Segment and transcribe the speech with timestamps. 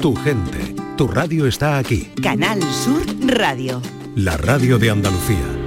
[0.00, 2.10] Tu gente, tu radio está aquí.
[2.22, 3.04] Canal Sur
[3.36, 3.82] Radio.
[4.16, 5.59] La radio de Andalucía.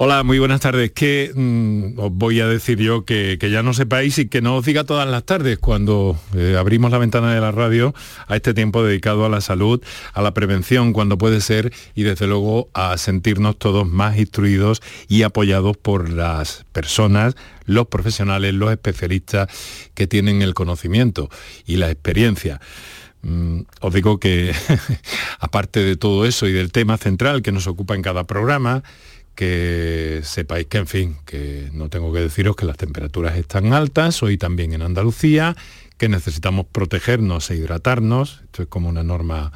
[0.00, 0.92] Hola, muy buenas tardes.
[0.92, 4.64] Que mm, os voy a decir yo que, ya no sepáis y que no os
[4.64, 7.92] diga todas las tardes cuando eh, abrimos la ventana de la radio
[8.28, 9.82] a este tiempo dedicado a la salud,
[10.12, 15.24] a la prevención cuando puede ser y desde luego a sentirnos todos más instruidos y
[15.24, 17.34] apoyados por las personas,
[17.66, 19.48] los profesionales, los especialistas
[19.94, 21.28] que tienen el conocimiento
[21.66, 22.60] y la experiencia.
[23.22, 24.54] Mm, os digo que
[25.40, 28.84] aparte de todo eso y del tema central que nos ocupa en cada programa,
[29.38, 34.20] que sepáis que, en fin, que no tengo que deciros que las temperaturas están altas,
[34.24, 35.54] hoy también en Andalucía,
[35.96, 39.52] que necesitamos protegernos e hidratarnos, esto es como una norma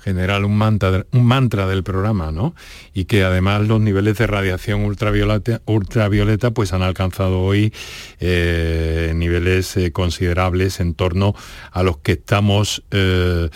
[0.00, 2.56] general, un mantra, un mantra del programa, ¿no?
[2.92, 7.72] Y que además los niveles de radiación ultravioleta, ultravioleta pues han alcanzado hoy
[8.18, 11.36] eh, niveles eh, considerables en torno
[11.70, 13.48] a los que estamos eh,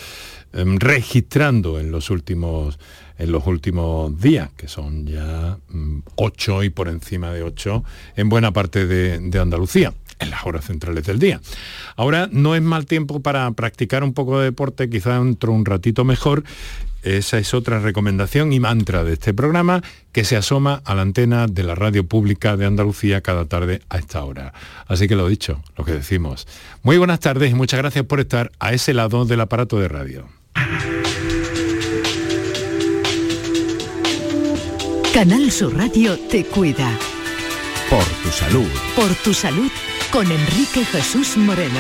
[0.52, 2.78] em, registrando en los últimos
[3.18, 5.58] en los últimos días, que son ya
[6.16, 7.84] 8 mm, y por encima de 8
[8.16, 11.40] en buena parte de, Andalucía en las horas centrales del día.
[11.96, 16.04] Ahora no es mal tiempo para practicar un poco de deporte, quizá dentro un ratito
[16.04, 16.44] mejor.
[17.02, 21.46] Esa es otra recomendación y mantra de este programa que se asoma a la antena
[21.46, 24.54] de la radio pública de Andalucía cada tarde a esta hora.
[24.86, 26.46] Así que lo dicho, lo que decimos.
[26.82, 30.28] Muy buenas tardes y muchas gracias por estar a ese lado del aparato de radio.
[35.14, 36.90] Canal Sur Radio te cuida.
[37.88, 38.66] Por tu salud.
[38.96, 39.70] Por tu salud
[40.10, 41.78] con Enrique Jesús Moreno.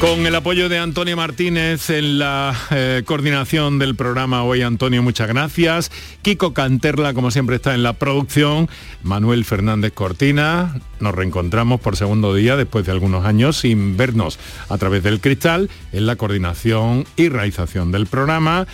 [0.00, 5.28] Con el apoyo de Antonio Martínez en la eh, coordinación del programa hoy, Antonio, muchas
[5.28, 5.92] gracias.
[6.22, 8.70] Kiko Canterla, como siempre, está en la producción.
[9.02, 10.80] Manuel Fernández Cortina.
[11.00, 14.38] Nos reencontramos por segundo día después de algunos años sin vernos
[14.70, 18.66] a través del cristal en la coordinación y realización del programa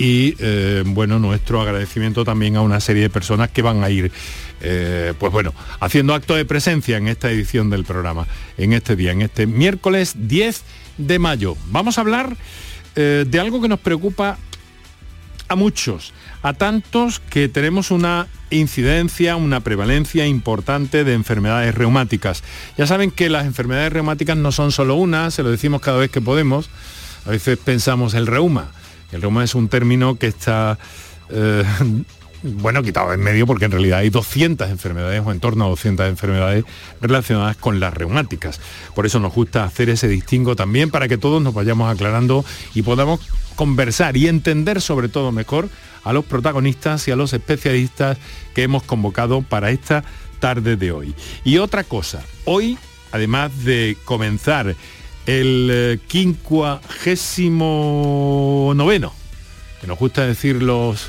[0.00, 4.10] y eh, bueno, nuestro agradecimiento también a una serie de personas que van a ir,
[4.62, 9.12] eh, pues bueno, haciendo acto de presencia en esta edición del programa, en este día,
[9.12, 10.62] en este miércoles 10
[10.96, 11.54] de mayo.
[11.66, 12.34] Vamos a hablar
[12.96, 14.38] eh, de algo que nos preocupa
[15.48, 22.42] a muchos, a tantos que tenemos una incidencia, una prevalencia importante de enfermedades reumáticas.
[22.78, 26.10] Ya saben que las enfermedades reumáticas no son solo una, se lo decimos cada vez
[26.10, 26.70] que podemos,
[27.26, 28.70] a veces pensamos el reuma
[29.12, 30.78] el reuma es un término que está...
[31.30, 31.64] Eh,
[32.42, 36.08] bueno, quitado en medio porque en realidad hay 200 enfermedades o en torno a 200
[36.08, 36.64] enfermedades
[37.00, 38.60] relacionadas con las reumáticas.
[38.94, 42.44] Por eso nos gusta hacer ese distingo también para que todos nos vayamos aclarando
[42.74, 43.20] y podamos
[43.56, 45.68] conversar y entender sobre todo mejor
[46.02, 48.16] a los protagonistas y a los especialistas
[48.54, 50.02] que hemos convocado para esta
[50.38, 51.14] tarde de hoy.
[51.44, 52.78] Y otra cosa, hoy,
[53.12, 54.74] además de comenzar
[55.38, 59.12] el eh, quincuagésimo noveno,
[59.80, 61.06] que nos gusta decir los,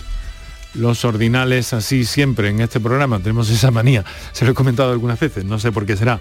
[0.75, 5.19] los ordinales así siempre en este programa, tenemos esa manía, se lo he comentado algunas
[5.19, 6.19] veces, no sé por qué será.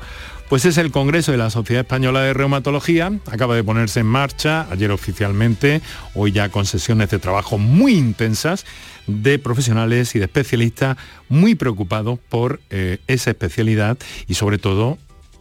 [0.48, 4.66] Pues es el Congreso de la Sociedad Española de Reumatología, acaba de ponerse en marcha
[4.70, 5.82] ayer oficialmente,
[6.14, 8.64] hoy ya con sesiones de trabajo muy intensas
[9.06, 10.96] de profesionales y de especialistas
[11.28, 14.96] muy preocupados por eh, esa especialidad y sobre todo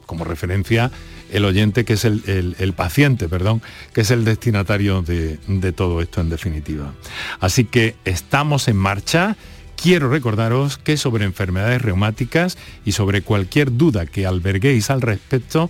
[0.05, 0.91] como referencia
[1.31, 3.62] el oyente, que es el, paciente, perdón,
[3.94, 6.94] que es el destinatario de, de todo esto en definitiva.
[7.40, 9.35] Así que estamos en marcha.
[9.81, 15.69] Quiero recordaros que sobre enfermedades reumáticas y sobre cualquier duda que alberguéis al respecto,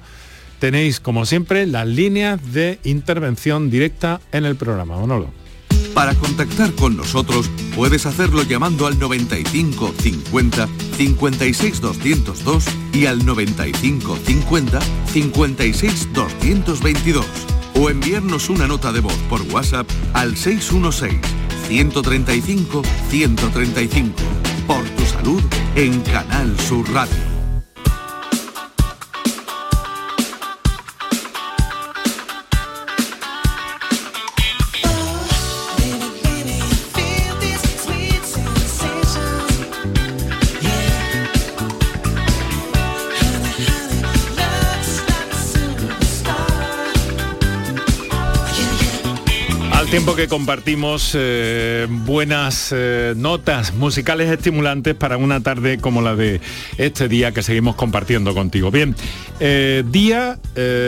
[0.59, 4.95] tenéis como siempre las líneas de intervención directa en el programa.
[5.93, 10.67] Para contactar con nosotros puedes hacerlo llamando al 95 50
[10.97, 14.79] 56 202 y al 95 50
[15.11, 17.25] 56 222
[17.75, 21.19] o enviarnos una nota de voz por WhatsApp al 616
[21.67, 24.13] 135 135
[24.67, 25.41] por tu salud
[25.75, 27.38] en Canal Sur Radio.
[49.89, 56.41] Tiempo que compartimos eh, buenas eh, notas musicales estimulantes para una tarde como la de
[56.77, 58.69] este día que seguimos compartiendo contigo.
[58.69, 58.95] Bien,
[59.39, 60.37] eh, Día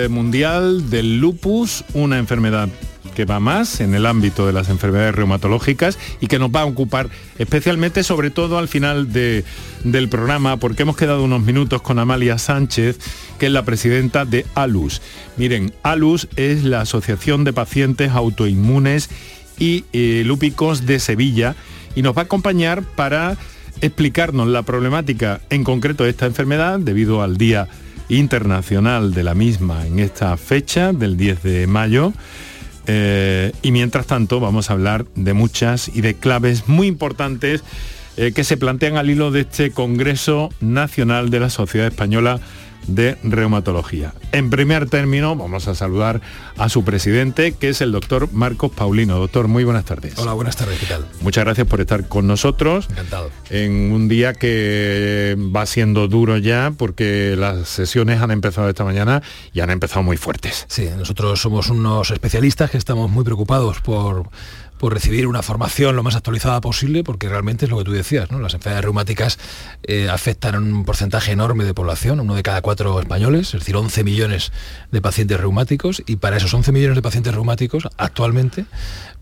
[0.10, 2.70] Mundial del Lupus, una enfermedad
[3.16, 6.66] que va más en el ámbito de las enfermedades reumatológicas y que nos va a
[6.66, 12.38] ocupar especialmente sobre todo al final del programa porque hemos quedado unos minutos con Amalia
[12.38, 13.00] Sánchez,
[13.40, 15.02] que es la presidenta de ALUS.
[15.38, 19.10] Miren, ALUS es la Asociación de Pacientes Autoinmunes
[19.60, 21.56] y eh, Lúpicos de Sevilla
[21.96, 23.38] y nos va a acompañar para
[23.82, 27.68] explicarnos la problemática en concreto de esta enfermedad debido al Día
[28.10, 32.14] Internacional de la misma en esta fecha del 10 de mayo.
[32.88, 37.64] Eh, y mientras tanto vamos a hablar de muchas y de claves muy importantes
[38.18, 42.40] eh, que se plantean al hilo de este Congreso Nacional de la Sociedad Española
[42.88, 44.14] de reumatología.
[44.32, 46.22] En primer término, vamos a saludar
[46.58, 49.18] a su presidente, que es el doctor Marcos Paulino.
[49.20, 50.18] Doctor, muy buenas tardes.
[50.18, 51.06] Hola, buenas tardes, ¿qué tal?
[51.22, 52.88] Muchas gracias por estar con nosotros.
[52.90, 53.30] Encantado.
[53.50, 59.22] En un día que va siendo duro ya, porque las sesiones han empezado esta mañana
[59.54, 60.66] y han empezado muy fuertes.
[60.70, 64.30] Sí, nosotros somos unos especialistas que estamos muy preocupados por
[64.82, 68.32] por recibir una formación lo más actualizada posible, porque realmente es lo que tú decías,
[68.32, 68.40] ¿no?
[68.40, 69.38] Las enfermedades reumáticas
[69.84, 73.76] eh, afectan a un porcentaje enorme de población, uno de cada cuatro españoles, es decir,
[73.76, 74.52] 11 millones
[74.90, 78.66] de pacientes reumáticos, y para esos 11 millones de pacientes reumáticos, actualmente,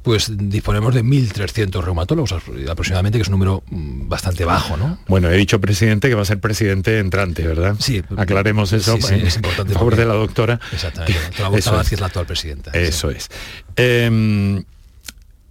[0.01, 4.97] pues disponemos de 1.300 reumatólogos aproximadamente, que es un número mm, bastante bajo, ¿no?
[5.09, 7.75] Bueno, he dicho presidente que va a ser presidente entrante, ¿verdad?
[7.79, 8.01] Sí.
[8.15, 9.73] Aclaremos eso sí, es importante.
[9.73, 10.57] favor de la doctora.
[10.71, 11.19] Exactamente.
[11.38, 12.71] La doctora es la actual presidenta.
[12.71, 13.27] Eso es.
[13.75, 14.63] Em,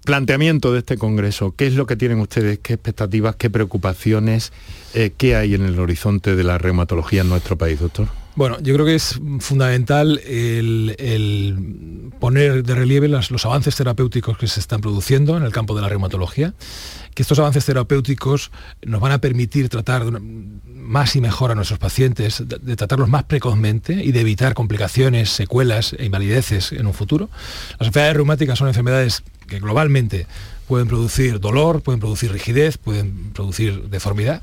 [0.09, 2.61] planteamiento de este Congreso, ¿qué es lo que tienen ustedes?
[2.61, 4.55] ¿Qué expectativas, qué preocupaciones,
[4.95, 8.09] eh, qué hay en el horizonte de la reumatología en nuestro país, doctor?
[8.35, 14.61] Bueno, yo creo que es fundamental el, poner de relieve los avances terapéuticos que se
[14.61, 16.55] están produciendo en el campo de la reumatología,
[17.19, 18.53] que estos avances terapéuticos
[18.87, 23.93] nos van a permitir tratar más y mejor a nuestros pacientes, de, tratarlos más precozmente
[23.93, 27.29] y de evitar complicaciones, secuelas e invalideces en un futuro.
[27.81, 30.29] Las enfermedades reumáticas son enfermedades que globalmente
[30.69, 34.41] pueden producir dolor, pueden producir rigidez, pueden producir deformidad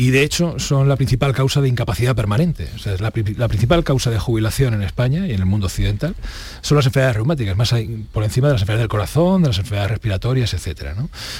[0.00, 2.70] y de hecho son la principal causa de incapacidad permanente.
[2.74, 6.14] O sea, es la, principal causa de jubilación en España y en el mundo occidental
[6.62, 7.74] son las enfermedades reumáticas, más
[8.10, 10.94] por encima de las enfermedades del corazón, de las enfermedades respiratorias, etc.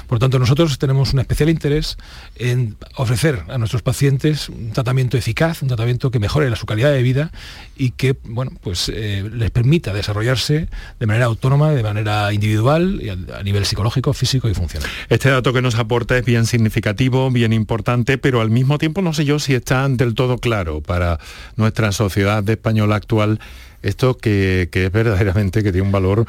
[0.07, 1.97] Por lo tanto, nosotros tenemos un especial interés
[2.37, 7.03] en ofrecer a nuestros pacientes un tratamiento eficaz, un tratamiento que mejore su calidad de
[7.03, 7.33] vida
[7.79, 10.69] y que bueno, pues, eh, les permita desarrollarse
[10.99, 14.87] de manera autónoma, de manera individual, y a nivel psicológico, físico y funcional.
[15.09, 19.13] Este dato que nos aporta es bien significativo, bien importante, pero al mismo tiempo no
[19.13, 21.19] sé yo si está del todo claro para
[21.57, 23.41] nuestra sociedad española actual
[23.83, 26.27] esto que, es verdaderamente que tiene un valor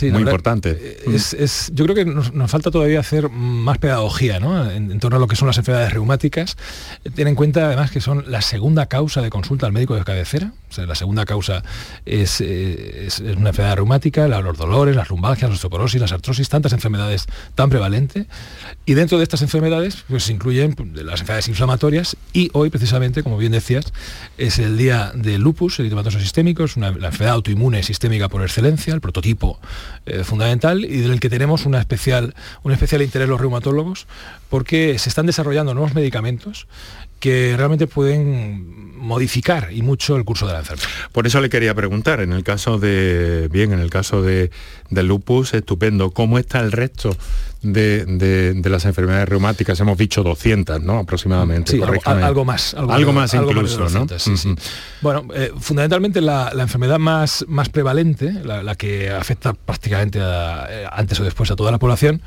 [0.00, 0.76] muy importante.
[1.06, 5.26] Eh, es, yo creo que nos, falta todavía hacer más pedagogía en, torno a lo
[5.26, 6.56] que son las enfermedades reumáticas.
[7.14, 10.52] Ten en cuenta además que son la segunda causa de consulta al médico de cabecera.
[10.76, 11.62] la segunda causa
[12.06, 17.26] es, eh, una enfermedad reumática, los dolores, las lumbalgias, la osteoporosis, las artrosis, tantas enfermedades
[17.54, 18.26] tan prevalentes.
[18.86, 23.38] Y dentro de estas enfermedades pues incluyen pues, las enfermedades inflamatorias y hoy precisamente, como
[23.38, 23.92] bien decías,
[24.38, 28.42] es el día del lupus, el eritematoso sistémico, es una la enfermedad autoinmune sistémica por
[28.42, 29.58] excelencia, el prototipo
[30.06, 34.06] eh, fundamental y del que tenemos especial, un especial interés los reumatólogos
[34.48, 36.66] porque se están desarrollando nuevos medicamentos
[37.22, 40.88] que realmente pueden modificar y mucho el curso de la enfermedad.
[41.12, 44.50] Por eso le quería preguntar, en el caso de, bien, en el caso de,
[44.90, 47.16] del lupus, estupendo, ¿cómo está el resto
[47.62, 49.78] de, las enfermedades reumáticas?
[49.78, 50.98] Hemos dicho 200, ¿no?
[50.98, 51.70] Aproximadamente.
[51.70, 52.74] Sí, algo, más.
[52.74, 54.04] Algo, más incluso, ¿no?
[55.00, 61.22] Bueno, eh, fundamentalmente la, enfermedad más, más prevalente, la, que afecta prácticamente eh, antes o
[61.22, 62.20] después a toda la población,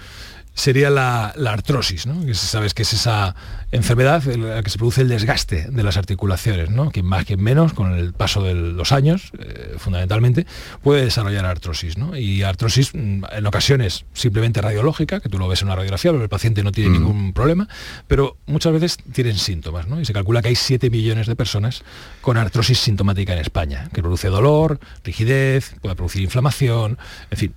[0.56, 2.26] sería la, artrosis, ¿no?
[2.26, 3.36] que sabes que es esa
[3.72, 6.92] enfermedad en la que se produce el desgaste de las articulaciones, ¿no?
[6.92, 10.48] que más que menos, con el paso de los años, eh, fundamentalmente,
[10.82, 11.98] puede desarrollar artrosis.
[11.98, 12.18] ¿no?
[12.18, 16.24] Y artrosis mm, en ocasiones simplemente radiológica, que tú lo ves en una radiografía, pero
[16.24, 17.68] el paciente no tiene ningún problema,
[18.08, 19.88] pero muchas veces tienen síntomas.
[19.88, 20.00] ¿no?
[20.00, 21.84] Y se calcula que hay 7 millones de personas
[22.22, 26.98] con artrosis sintomática en España, que produce dolor, rigidez, puede producir inflamación,
[27.30, 27.54] en fin,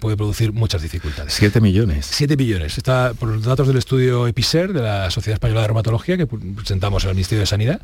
[0.00, 1.32] puede producir muchas dificultades.
[1.32, 2.06] 7 millones.
[2.06, 6.26] 7 Está por los datos del estudio EPISER de la Sociedad Española de Reumatología que
[6.26, 7.80] presentamos al Ministerio de Sanidad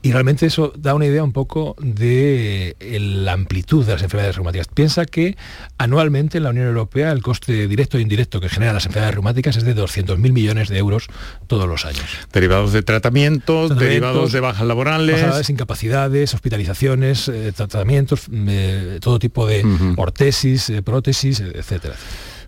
[0.00, 4.66] y realmente eso da una idea un poco de la amplitud de las enfermedades reumáticas.
[4.68, 5.36] Piensa que
[5.76, 9.58] anualmente en la Unión Europea el coste directo e indirecto que generan las enfermedades reumáticas
[9.58, 11.08] es de 200.000 millones de euros
[11.46, 12.06] todos los años.
[12.32, 15.50] Derivados de tratamientos, derivados de bajas laborales.
[15.50, 19.66] incapacidades, hospitalizaciones, eh, tratamientos, eh, todo tipo de
[19.98, 21.94] ortesis, eh, prótesis, etcétera.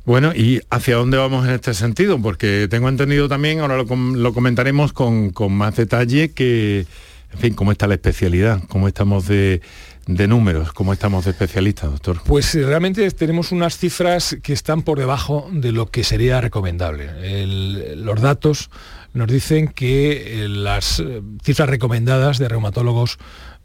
[0.04, 2.20] Bueno, ¿y hacia dónde vamos en este sentido?
[2.20, 6.86] Porque tengo entendido también, ahora lo, comentaremos con, más detalle, que,
[7.32, 9.60] en fin, cómo está la especialidad, cómo estamos de,
[10.06, 12.22] números, ¿cómo estamos de especialistas, doctor?
[12.24, 17.96] Pues eh, realmente tenemos unas cifras que están por debajo de lo que sería recomendable.
[17.96, 18.70] los datos
[19.12, 23.18] nos dicen que eh, las eh, cifras recomendadas de reumatólogos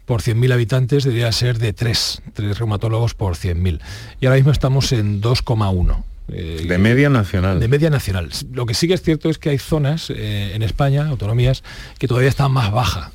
[0.04, 3.80] por 100.000 habitantes debería ser de 3, 3 reumatólogos por 100.000.
[4.20, 6.04] Y ahora mismo estamos en 2,1.
[6.28, 7.60] Eh, de media nacional.
[7.60, 8.30] De media nacional.
[8.52, 11.62] Lo que sí que es cierto es que hay zonas eh, en España, autonomías,
[11.98, 13.12] que todavía están más baja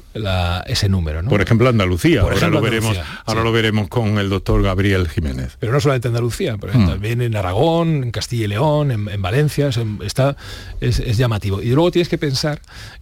[0.65, 1.23] ese número.
[1.23, 2.21] Por ejemplo, Andalucía.
[2.21, 5.55] ahora, lo, veremos, ahora lo veremos con el doctor Gabriel Jiménez.
[5.59, 6.85] Pero no solamente Andalucía, pero mm.
[6.85, 9.69] también en Aragón, en Castilla y León, en, Valencia,
[10.03, 10.35] está,
[10.81, 11.61] es, llamativo.
[11.61, 12.61] Y luego tienes que pensar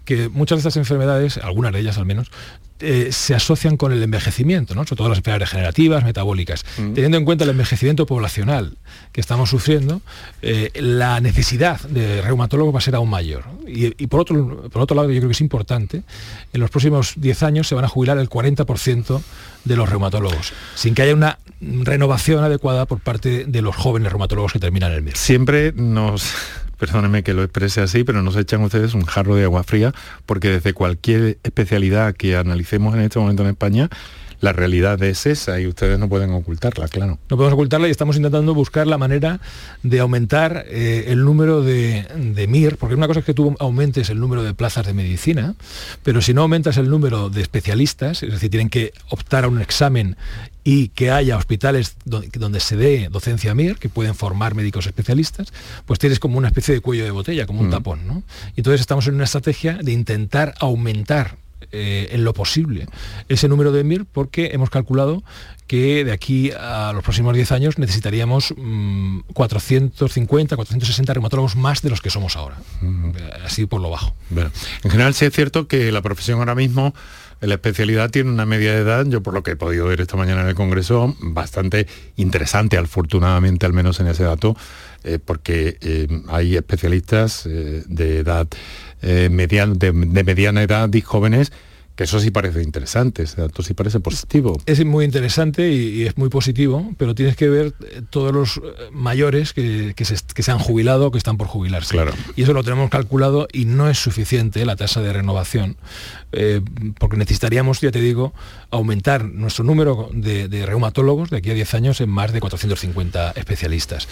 [0.09, 2.31] que muchas de estas enfermedades, algunas de ellas al menos,
[2.79, 4.83] eh, se asocian con el envejecimiento, ¿no?
[4.83, 6.65] sobre todo las enfermedades degenerativas, metabólicas.
[6.79, 6.93] Mm.
[6.93, 8.75] Teniendo en cuenta el envejecimiento poblacional
[9.11, 10.01] que estamos sufriendo,
[10.41, 13.43] eh, la necesidad de reumatólogos va a ser aún mayor.
[13.67, 16.01] Y, por, otro, por otro lado, yo creo que es importante,
[16.53, 19.21] en los próximos 10 años se van a jubilar el 40%
[19.69, 24.51] de los reumatólogos, sin que haya una renovación adecuada por parte de los jóvenes reumatólogos
[24.51, 25.15] que terminan el MIR.
[25.15, 26.33] Siempre nos
[26.79, 29.93] perdóneme que lo exprese así, pero nos echan ustedes un jarro de agua fría,
[30.25, 33.89] porque desde cualquier especialidad que analicemos en este momento en España,
[34.41, 37.19] la realidad es esa y ustedes no pueden ocultarla, claro.
[37.29, 39.39] No podemos ocultarla y estamos intentando buscar la manera
[39.83, 44.09] de aumentar eh, el número de, de, MIR, porque una cosa es que tú aumentes
[44.09, 45.55] el número de plazas de medicina,
[46.03, 49.61] pero si no aumentas el número de especialistas, es decir, tienen que optar a un
[49.61, 50.15] examen
[50.63, 55.51] y que haya hospitales donde, se dé docencia MIR, que pueden formar médicos especialistas,
[55.85, 57.71] pues tienes como una especie de cuello de botella, como un mm.
[57.71, 58.07] tapón.
[58.07, 58.23] ¿no?
[58.55, 61.37] Y entonces estamos en una estrategia de intentar aumentar
[61.71, 62.87] eh, en lo posible
[63.27, 65.23] ese número de MIR porque hemos calculado
[65.67, 68.53] que de aquí a los próximos 10 años necesitaríamos
[69.33, 72.57] 450, mm, 460 reumatólogos más de los que somos ahora,
[73.45, 74.15] así por lo bajo.
[74.31, 76.93] en general sí es cierto que la profesión ahora mismo
[77.41, 80.17] la especialidad tiene una media de edad, yo por lo que he podido ver esta
[80.17, 81.87] mañana en el Congreso, bastante
[82.17, 84.57] interesante, afortunadamente al menos en ese dato,
[85.05, 88.47] eh, porque eh, hay especialistas de edad
[89.01, 91.51] eh, de, mediana edad y jóvenes
[91.99, 94.57] que eso sí parece interesante, ese dato sí parece positivo.
[94.65, 98.61] Es muy interesante y, es muy positivo, pero tienes que ver eh, todos los eh,
[98.93, 101.91] mayores que, se, han jubilado o que están por jubilarse.
[101.91, 102.13] Claro.
[102.37, 105.75] Y eso lo tenemos calculado y no es suficiente la tasa de renovación,
[106.97, 108.33] porque necesitaríamos, ya te digo,
[108.71, 113.31] aumentar nuestro número de, de reumatólogos de aquí a 10 años en más de 450
[113.31, 114.07] especialistas.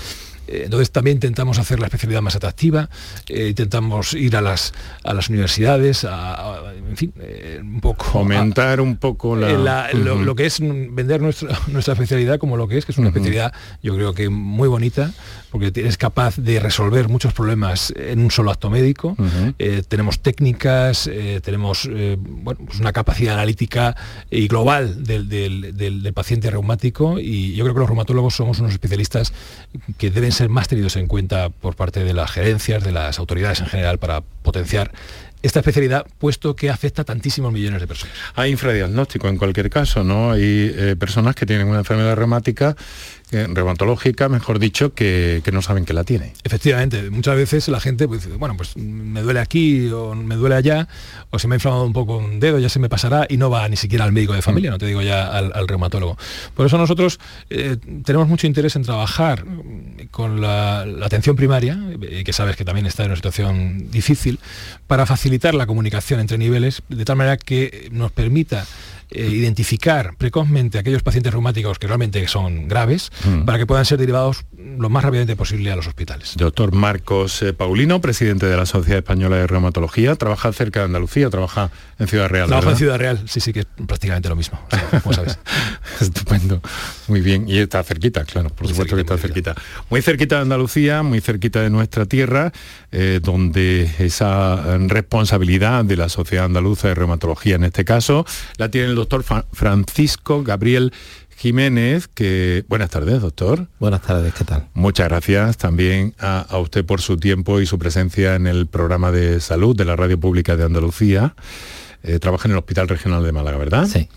[0.47, 2.89] Eh, entonces también intentamos hacer la especialidad más atractiva,
[3.27, 8.05] eh, intentamos ir a las, a las universidades, en fin, eh, un poco...
[8.05, 9.91] Fomentar un poco la...
[9.93, 13.53] lo, que es vender nuestra, nuestra especialidad como lo que es, que es una especialidad
[13.83, 15.12] yo creo que muy bonita,
[15.51, 19.15] porque eres capaz de resolver muchos problemas en un solo acto médico.
[19.88, 21.09] tenemos técnicas,
[21.43, 23.95] tenemos pues una capacidad analítica
[24.29, 29.33] y global del paciente reumático y yo creo que los reumatólogos somos unos especialistas
[29.97, 33.59] que deben ser más tenidos en cuenta por parte de las gerencias, de las autoridades
[33.59, 34.91] en general para potenciar
[35.43, 38.15] esta especialidad, puesto que afecta a tantísimos millones de personas.
[38.35, 40.31] Hay infradiagnóstico en cualquier caso, ¿no?
[40.31, 42.75] Hay eh, personas que tienen una enfermedad reumática
[43.31, 46.34] eh, reumatológica, mejor dicho, que, no saben que la tiene.
[46.43, 50.55] Efectivamente, muchas veces la gente pues, dice, bueno, pues me duele aquí o me duele
[50.55, 50.88] allá,
[51.29, 53.50] o se me ha inflamado un poco un dedo, ya se me pasará y no
[53.50, 54.74] va ni siquiera al médico de familia, mm.
[54.74, 56.17] no te digo ya al, reumatólogo.
[56.53, 57.19] Por eso nosotros
[57.50, 59.43] eh, tenemos mucho interés en trabajar
[60.12, 64.39] con la, atención primaria, eh, que sabes que también está en una situación difícil,
[64.88, 68.65] para facilitar la comunicación entre niveles, de tal manera que nos permita
[69.09, 73.45] eh, identificar precozmente aquellos pacientes reumáticos que realmente son graves mm.
[73.45, 76.33] para que puedan ser derivados lo más rápidamente posible a los hospitales.
[76.35, 81.29] Doctor Marcos eh, Paulino, presidente de la Sociedad Española de Reumatología, trabaja cerca de Andalucía,
[81.29, 82.47] trabaja en Ciudad Real.
[82.47, 84.59] Trabaja en Ciudad Real, sí, sí, que es prácticamente lo mismo,
[85.03, 85.39] como sabes.
[86.01, 86.61] Estupendo,
[87.07, 87.47] muy bien.
[87.47, 89.55] Y está cerquita, claro, por supuesto que está cerquita.
[89.89, 92.51] Muy cerquita de Andalucía, muy cerquita de nuestra tierra,
[92.91, 98.25] eh, donde esa responsabilidad de la Sociedad Andaluza de Reumatología en este caso
[98.57, 99.23] la tiene el doctor
[99.53, 100.91] Francisco Gabriel
[101.37, 103.67] Jiménez, que buenas tardes, doctor.
[103.79, 104.67] Buenas tardes, ¿qué tal?
[104.73, 109.39] Muchas gracias también a, usted por su tiempo y su presencia en el programa de
[109.39, 111.35] salud de la Radio Pública de Andalucía.
[112.01, 113.85] Eh, trabaja en el Hospital Regional de Málaga, ¿verdad?
[113.85, 114.09] Sí.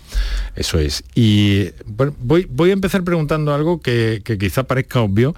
[0.55, 1.03] Eso es.
[1.13, 5.35] Y voy, voy a empezar preguntando algo que, quizá parezca obvio,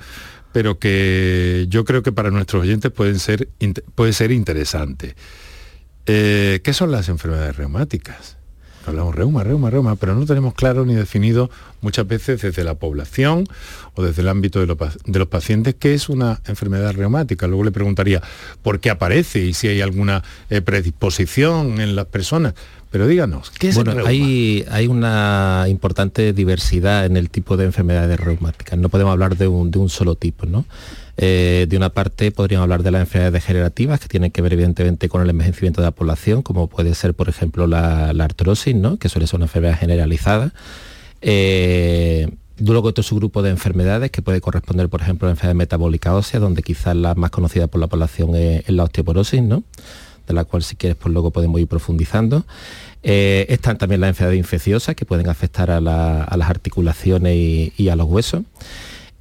[0.53, 3.50] pero que yo creo que para nuestros oyentes pueden ser,
[3.95, 5.15] puede ser interesante.
[6.05, 8.38] Eh, ¿Qué son las enfermedades reumáticas?
[8.86, 11.50] Hablamos reuma, reuma, reuma, pero no tenemos claro ni definido
[11.82, 13.46] muchas veces desde la población
[13.96, 17.48] o desde el ámbito de, los pacientes qué es una enfermedad reumática.
[17.48, 18.22] Luego le preguntaría
[18.62, 22.54] por qué aparece y si hay alguna eh, predisposición en las personas.
[22.92, 24.06] Pero díganos, ¿qué es bueno, el?
[24.06, 28.78] Hay, hay una importante diversidad en el tipo de enfermedades reumáticas.
[28.78, 30.66] No podemos hablar de un, de un solo tipo, ¿no?
[31.17, 35.10] Eh, de una parte podríamos hablar de las enfermedades degenerativas que tienen que ver evidentemente
[35.10, 38.98] con el envejecimiento de la población, como puede ser, por ejemplo, la, artrosis, ¿no?
[38.98, 40.53] que suele ser una enfermedad generalizada.
[41.22, 42.29] Eh,
[42.60, 46.39] Luego otro subgrupo de enfermedades que puede corresponder, por ejemplo, a la enfermedad metabólica ósea,
[46.39, 49.63] donde quizás la más conocida por la población es, la osteoporosis, ¿no?
[50.27, 52.46] de la cual si quieres pues luego podemos ir profundizando.
[53.01, 57.89] Eh, están también las enfermedades infecciosas que pueden afectar a, la- a las articulaciones y
[57.89, 58.43] a los huesos.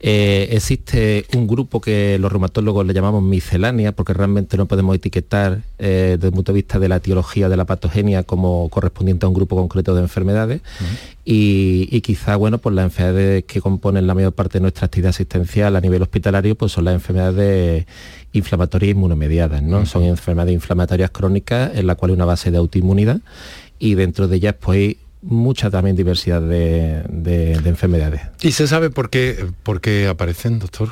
[0.04, 5.62] Eh, existe un grupo que los reumatólogos le llamamos miscelánea, porque realmente no podemos etiquetar
[5.78, 9.28] eh, desde el punto de vista de la etiología de la patogenia como correspondiente a
[9.28, 10.60] un grupo concreto de enfermedades.
[11.24, 15.10] y, y quizá, bueno, pues las enfermedades que componen la mayor parte de nuestra actividad
[15.10, 17.86] asistencial a nivel hospitalario, pues son las enfermedades
[18.32, 19.86] inflamatorias inmunomediadas, ¿no?
[19.86, 23.20] Son enfermedades inflamatorias crónicas en la cual hay una base de autoinmunidad
[23.78, 28.22] y dentro de ellas pues mucha también diversidad de, de- de enfermedades.
[28.42, 30.88] ¿Y se sabe por qué, por qué aparecen, doctor?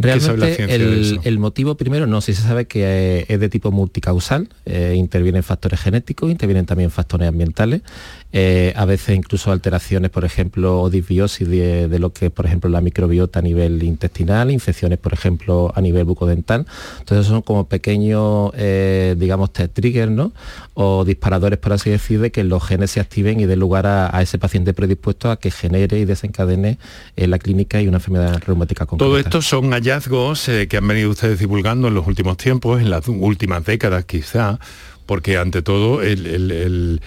[0.00, 2.82] ¿Qué sabe la Realmente de el, motivo primero no, si se sabe que
[3.20, 7.80] eh, es de tipo multicausal, eh, intervienen factores genéticos, intervienen también factores ambientales,
[8.32, 12.46] eh, a veces incluso alteraciones, por ejemplo, o disbiosis de, de lo que es, por
[12.46, 16.66] ejemplo, la microbiota a nivel intestinal, infecciones, por ejemplo, a nivel bucodental.
[17.00, 20.32] Entonces son como pequeños, eh, digamos, test triggers, ¿no?
[20.74, 24.38] O disparadores, por así decir, de que los genes se activen y den a, ese
[24.38, 26.78] paciente predispuesto a que genere y desencadene
[27.16, 29.06] en la clínica y una enfermedad reumática concreta.
[29.08, 32.90] Todo esto son hallazgos eh, que han venido ustedes divulgando en los últimos tiempos, en
[32.90, 34.58] las últimas décadas quizá,
[35.06, 37.00] porque ante todo el, el- el-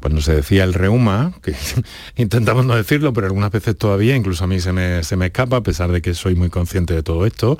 [0.00, 1.54] bueno, se decía el reuma, que
[2.16, 5.56] intentamos no decirlo, pero algunas veces todavía, incluso a mí se me, se me escapa,
[5.56, 7.58] a pesar de que soy muy consciente de todo esto,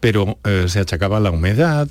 [0.00, 1.88] pero eh, se achacaba la humedad,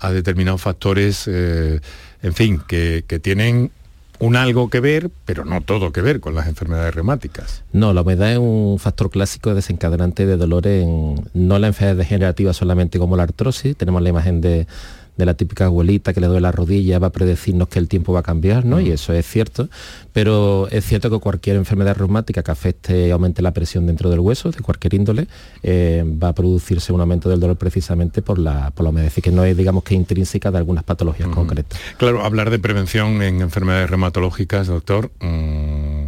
[0.00, 1.80] a determinados factores, eh,
[2.22, 3.70] en fin, que tienen
[4.20, 7.64] un algo que ver, pero no todo que ver con las enfermedades reumáticas.
[7.72, 12.52] No, la humedad es un factor clásico desencadenante de dolores en no la enfermedad degenerativa
[12.52, 13.76] solamente como la artrosis.
[13.76, 14.66] Tenemos la imagen de,
[15.18, 18.12] de la típica abuelita que le duele la rodilla, va a predecirnos que el tiempo
[18.12, 18.80] va a cambiar, ¿no?
[18.80, 19.68] Y eso es cierto.
[20.12, 24.50] Pero es cierto que cualquier enfermedad reumática que afecte aumente la presión dentro del hueso,
[24.50, 25.26] de cualquier índole,
[25.62, 29.06] eh, va a producirse un aumento del dolor precisamente por la, por la humedad.
[29.06, 31.78] Es decir, que no es, digamos, que intrínseca de algunas patologías concretas.
[31.96, 36.07] Claro, hablar de prevención en enfermedades reumatológicas, doctor, mm,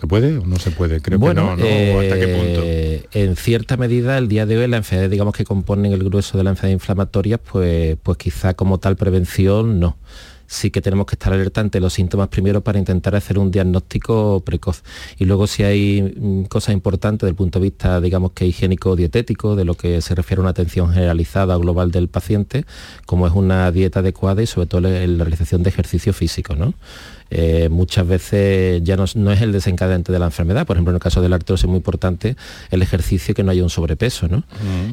[0.00, 1.00] ¿se puede o no se puede?
[1.00, 1.98] Creo bueno, que no, ¿no?
[1.98, 2.60] ¿O ¿Hasta qué punto?
[2.64, 6.38] eh, en cierta medida, el día de hoy, las enfermedades, digamos, que componen el grueso
[6.38, 9.96] de las enfermedades inflamatorias, pues, pues quizá como tal prevención no.
[10.46, 14.42] Sí que tenemos que estar alerta ante los síntomas primero para intentar hacer un diagnóstico
[14.44, 14.82] precoz.
[15.16, 19.54] Y luego si hay mm, cosas importantes desde el punto de vista, digamos que higiénico-dietético,
[19.54, 22.64] de lo que se refiere a una atención generalizada o global del paciente,
[23.06, 24.88] como es una dieta adecuada y sobre todo la
[25.24, 26.74] realización de ejercicio físico, ¿no?
[27.30, 30.66] Eh, muchas veces ya no, es- no es el desencadenante de la enfermedad.
[30.66, 32.36] Por ejemplo, en el caso de la artrosis es muy importante
[32.70, 34.26] el ejercicio y que no haya un sobrepeso.
[34.28, 34.42] ¿no?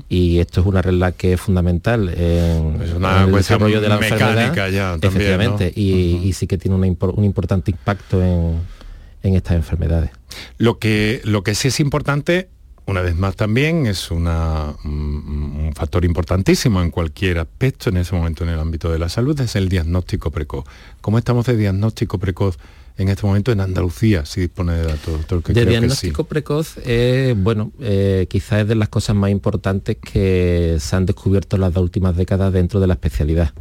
[0.10, 3.90] Y esto es una regla que es fundamental en, Es una en el desarrollo de
[3.90, 4.54] la enfermedad.
[4.70, 5.82] ya también, Efectivamente, ¿no?
[5.82, 8.60] y, y sí que tiene una un importante impacto en,
[9.24, 10.12] en estas enfermedades.
[10.58, 12.50] Lo que, lo que sí es importante,
[12.88, 14.92] una vez más también, es una, un,
[15.66, 19.40] un factor importantísimo en cualquier aspecto en ese momento en el ámbito de la salud,
[19.42, 20.64] es el diagnóstico precoz.
[21.02, 22.58] ¿Cómo estamos de diagnóstico precoz
[22.98, 25.06] en este momento en Andalucía, si dispone de datos?
[25.06, 25.44] doctor?
[25.44, 26.28] Que de creo que diagnóstico sí.
[26.30, 31.58] precoz, eh, bueno, eh, quizás es de las cosas más importantes que se han descubierto
[31.58, 33.52] en las dos últimas décadas dentro de la especialidad.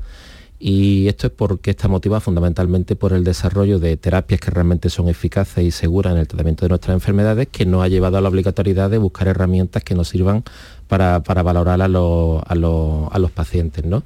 [0.59, 5.09] Y esto es porque está motivado fundamentalmente por el desarrollo de terapias que realmente son
[5.09, 8.29] eficaces y seguras en el tratamiento de nuestras enfermedades, que nos ha llevado a la
[8.31, 10.45] obligatoriedad de buscar herramientas que nos sirvan
[10.89, 13.85] para, para valorar a, los- a a los pacientes.
[13.85, 14.03] ¿no?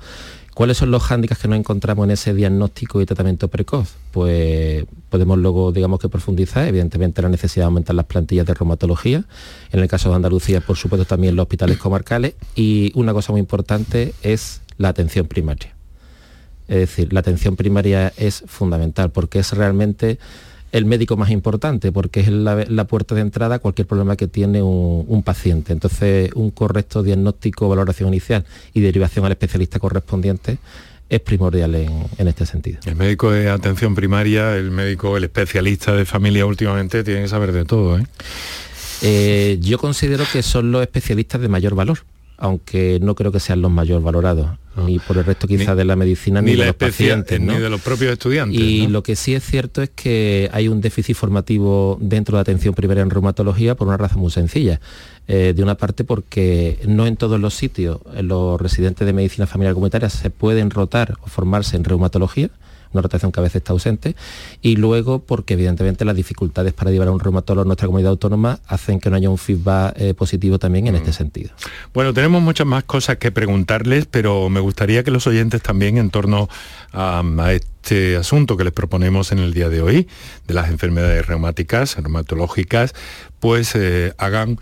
[0.52, 3.94] ¿Cuáles son los hándicaps que nos encontramos en ese diagnóstico y tratamiento precoz?
[4.10, 9.24] Pues podemos luego, digamos que profundizar, evidentemente la necesidad de aumentar las plantillas de reumatología,
[9.70, 13.40] en el caso de Andalucía, por supuesto, también los hospitales comarcales, y una cosa muy
[13.40, 15.74] importante es la atención primaria.
[16.70, 20.18] Es decir, la atención primaria es fundamental porque es realmente
[20.72, 24.28] el médico más importante, porque es la, la puerta de entrada a cualquier problema que
[24.28, 25.72] tiene un, un paciente.
[25.72, 30.59] Entonces, un correcto diagnóstico, valoración inicial y derivación al especialista correspondiente
[31.09, 32.78] es primordial en, en este sentido.
[32.87, 37.50] El médico de atención primaria, el médico, el especialista de familia últimamente tiene que saber
[37.50, 38.06] de todo, ¿eh?
[39.02, 42.00] Eh, yo considero que son los especialistas de mayor valor,
[42.40, 45.94] aunque no creo que sean los mayor valorados, ni por el resto quizás de la
[45.94, 47.40] medicina ni, Ni, de los pacientes.
[47.40, 47.53] ¿no?
[47.53, 48.59] ni de los propios estudiantes.
[48.59, 48.90] Y ¿no?
[48.94, 53.03] lo que sí es cierto es que hay un déficit formativo dentro de atención primaria
[53.03, 54.81] en reumatología por una razón muy sencilla.
[55.29, 59.74] Eh, de una parte porque no en todos los sitios los residentes de medicina familiar
[59.74, 62.50] comunitaria se pueden rotar o formarse en reumatología
[62.92, 64.16] una rotación que a veces está ausente,
[64.62, 68.61] y luego porque evidentemente las dificultades para llevar a un reumatólogo en nuestra comunidad autónoma
[68.66, 71.14] hacen que no haya un feedback eh, positivo también en este mm.
[71.14, 71.50] sentido.
[71.94, 76.11] Bueno, tenemos muchas más cosas que preguntarles, pero me gustaría que los oyentes también en
[76.11, 76.48] torno
[76.92, 77.22] a,
[77.53, 80.09] este asunto que les proponemos en el día de hoy,
[80.46, 82.94] de las enfermedades reumáticas, reumatológicas,
[83.40, 84.59] pues eh, hagan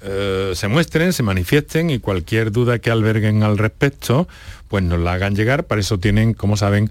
[0.00, 4.28] eh, se muestren, se manifiesten y cualquier duda que alberguen al respecto,
[4.68, 5.64] pues nos la hagan llegar.
[5.64, 6.90] Para eso tienen, como saben,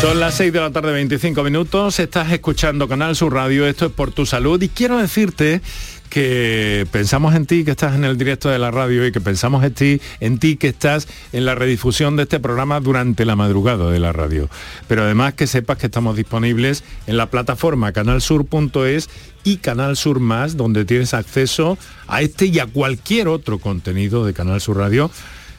[0.00, 1.98] Son las 6 de la tarde, 25 minutos.
[1.98, 3.66] Estás escuchando Canal Sur Radio.
[3.66, 4.62] Esto es por tu salud.
[4.62, 5.60] Y quiero decirte
[6.08, 9.64] que pensamos en ti que estás en el directo de la radio y que pensamos
[9.64, 13.90] en ti, en ti que estás en la redifusión de este programa durante la madrugada
[13.90, 14.48] de la radio.
[14.86, 19.10] Pero además que sepas que estamos disponibles en la plataforma canalsur.es
[19.42, 24.32] y Canal Sur Más, donde tienes acceso a este y a cualquier otro contenido de
[24.32, 25.10] Canal Sur Radio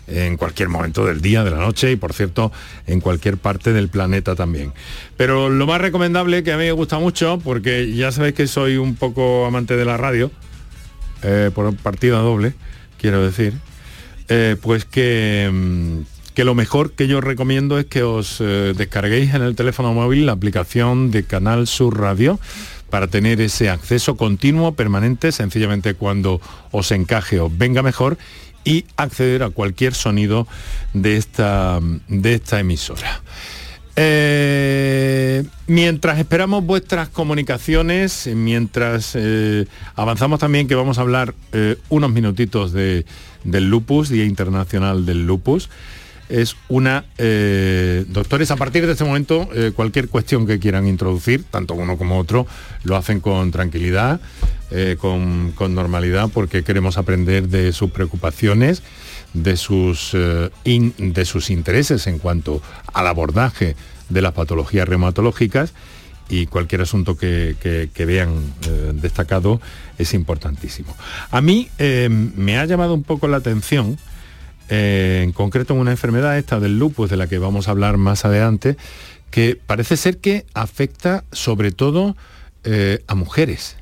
[0.10, 2.52] en cualquier momento del día, de la noche y por cierto
[2.88, 4.74] en cualquier parte del planeta también.
[5.18, 8.78] Pero lo más recomendable que a mí me gusta mucho, porque ya sabéis que soy
[8.78, 10.32] un poco amante de la radio,
[11.24, 12.54] eh, por partida doble,
[12.98, 13.54] quiero decir,
[14.30, 16.00] eh, pues que, mm,
[16.34, 20.26] que lo mejor que yo recomiendo es que os eh, descarguéis en el teléfono móvil
[20.26, 22.40] la aplicación de Canal Sur Radio
[22.90, 26.42] para tener ese acceso continuo, permanente, sencillamente cuando
[26.72, 28.18] os encaje o venga mejor
[28.64, 30.48] y acceder a cualquier sonido
[30.94, 33.22] de esta, de esta emisora.
[34.02, 42.10] Eh, mientras esperamos vuestras comunicaciones, mientras eh, avanzamos también que vamos a hablar eh, unos
[42.10, 43.06] minutitos de,
[43.44, 45.70] del lupus, Día Internacional del Lupus,
[46.30, 47.06] es una...
[48.08, 52.48] doctores, a partir de este momento, cualquier cuestión que quieran introducir, tanto uno como otro,
[52.84, 54.22] lo hacen con tranquilidad.
[54.72, 58.84] Eh, con, normalidad porque queremos aprender de sus preocupaciones,
[59.34, 62.62] de sus, eh, de sus intereses en cuanto
[62.94, 63.76] al abordaje
[64.10, 65.74] de las patologías reumatológicas
[66.30, 67.56] y cualquier asunto que,
[67.98, 68.30] vean
[68.68, 69.60] eh, destacado
[69.98, 70.96] es importantísimo.
[71.32, 73.98] A mí me ha llamado un poco la atención,
[74.70, 78.26] en concreto en una enfermedad esta del lupus, de la que vamos a hablar más
[78.26, 78.78] adelante,
[79.32, 82.16] que parece ser que afecta sobre todo
[83.08, 83.78] a mujeres.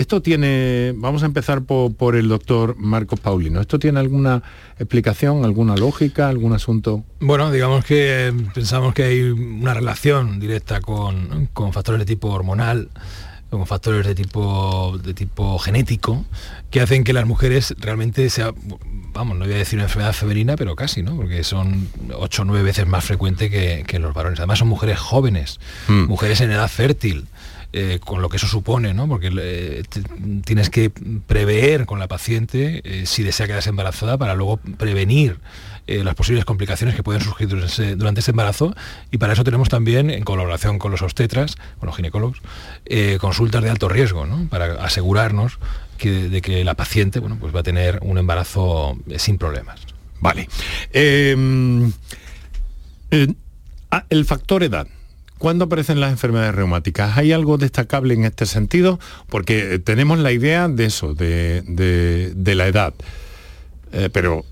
[0.00, 4.42] Esto tiene, vamos a empezar por, el doctor Marcos Paulino, ¿esto tiene alguna
[4.78, 7.04] explicación, alguna lógica, algún asunto?
[7.20, 12.88] Bueno, digamos que eh, pensamos que hay una relación directa con, factores de tipo hormonal,
[13.50, 16.24] con factores de tipo, de tipo genético,
[16.70, 18.52] que hacen que las mujeres realmente sea,
[19.12, 21.16] vamos, no voy a decir una enfermedad femenina, pero casi, ¿no?
[21.16, 24.38] Porque son 8 o 9 veces más frecuente que, los varones.
[24.38, 25.58] Además son mujeres jóvenes,
[25.88, 26.04] hmm.
[26.04, 27.26] mujeres en edad fértil.
[27.72, 29.06] Eh, con lo que eso supone, ¿no?
[29.06, 29.84] porque eh,
[30.44, 35.38] tienes que prever con la paciente eh, si desea quedarse embarazada para luego prevenir
[36.04, 38.74] las posibles complicaciones que pueden surgir durante ese, embarazo
[39.10, 42.40] y para eso tenemos también, en colaboración con los obstetras, con los ginecólogos,
[43.20, 44.48] consultas de alto riesgo, ¿no?
[44.48, 45.58] para asegurarnos
[46.08, 49.80] de que la paciente bueno, pues va a tener un embarazo sin problemas.
[50.20, 50.48] Vale.
[50.92, 51.92] Em,
[53.90, 54.86] ah, el factor edad.
[55.38, 57.16] ¿Cuándo aparecen las enfermedades reumáticas?
[57.16, 59.00] ¿Hay algo destacable en este sentido?
[59.28, 62.92] Porque tenemos la idea de eso, de, la edad,
[63.92, 64.44] eh, pero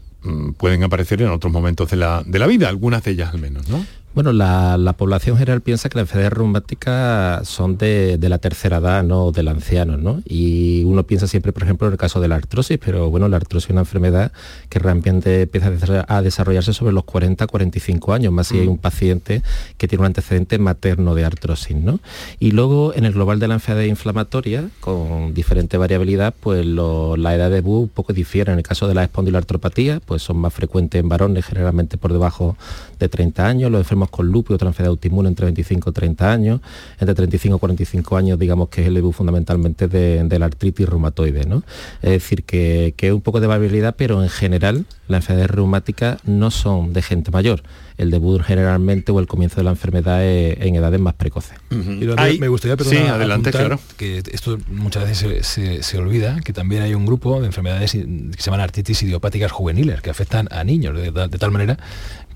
[0.56, 3.68] pueden aparecer en otros momentos de la, de la vida, algunas de ellas al menos,
[3.68, 3.84] ¿no?
[4.18, 9.30] Bueno, la, población general piensa que las enfermedades reumáticas son de, la tercera edad, no
[9.30, 10.22] del anciano, ¿no?
[10.24, 13.36] Y uno piensa siempre, por ejemplo, en el caso de la artrosis, pero bueno, la
[13.36, 14.32] artrosis es una enfermedad
[14.70, 18.70] que realmente empieza a desarrollarse sobre los 40, 45 años, más si hay mm.
[18.70, 19.42] un paciente
[19.76, 22.00] que tiene un antecedente materno de artrosis, ¿no?
[22.40, 27.52] Y luego, en el global de la enfermedad inflamatoria, con diferente variabilidad, pues la edad
[27.52, 28.50] de BU un poco difiere.
[28.50, 32.56] En el caso de la espondiloartropatía, pues son más frecuentes en varones, generalmente por debajo
[32.98, 36.60] de 30 años, los con lupus y otra enfermedad autoinmune entre 25 y 30 años,
[36.98, 41.44] entre 35 y 45 años digamos que es el debut fundamentalmente de, la artritis reumatoide.
[41.46, 41.62] ¿no?
[42.02, 46.18] Es decir, que, que es un poco de variabilidad, pero en general las enfermedades reumáticas
[46.24, 47.62] no son de gente mayor
[47.98, 51.58] el debut generalmente o el comienzo de la enfermedad en edades más precoces.
[51.70, 53.80] me gustaría preguntar adelante, claro.
[53.96, 55.46] que esto muchas veces
[55.84, 60.00] se, olvida, que también hay un grupo de enfermedades que se llaman artritis idiopáticas juveniles,
[60.00, 61.78] que afectan a niños, de, tal manera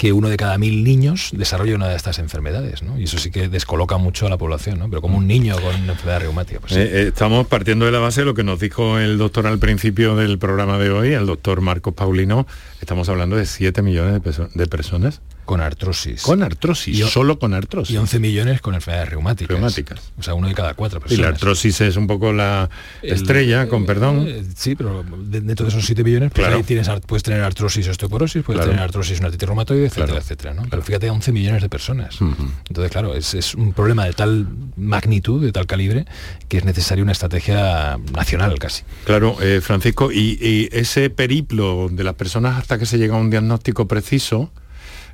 [0.03, 2.99] que uno de cada mil niños desarrolla una de estas enfermedades, ¿no?
[2.99, 4.89] Y eso sí que descoloca mucho a la población, ¿no?
[4.91, 6.59] Pero como un niño con una enfermedad reumática.
[6.59, 9.47] Pues eh, eh, estamos partiendo de la base de lo que nos dijo el doctor
[9.47, 12.49] al principio del programa de hoy, el doctor Marcos Paulino,
[12.81, 14.21] estamos hablando de 7 millones
[14.55, 16.23] de personas con artrosis.
[16.23, 17.95] Con artrosis, y, solo con artrosis.
[17.95, 19.49] Y 11 millones con enfermedades reumáticas.
[19.49, 20.13] Reumáticas.
[20.19, 21.19] O sea, uno de cada cuatro personas.
[21.19, 22.71] Y la artrosis es un poco la
[23.03, 24.25] estrella, con perdón.
[24.29, 28.43] Eh, sí, pero dentro de esos 7 millones, pues ahí tienes, puedes tener artrosis osteoporosis,
[28.43, 30.55] puedes tener artrosis, una artritis reumatoide, etcétera, etcétera.
[30.55, 30.63] ¿no?
[30.71, 32.19] Pero fíjate, 11 millones de personas.
[32.69, 36.07] Entonces, claro, es, un problema de tal magnitud, de tal calibre,
[36.49, 38.85] que es necesaria una estrategia nacional casi.
[39.05, 43.19] Claro, eh, Francisco, y, y ese periplo de las personas hasta que se llega a
[43.19, 44.51] un diagnóstico preciso,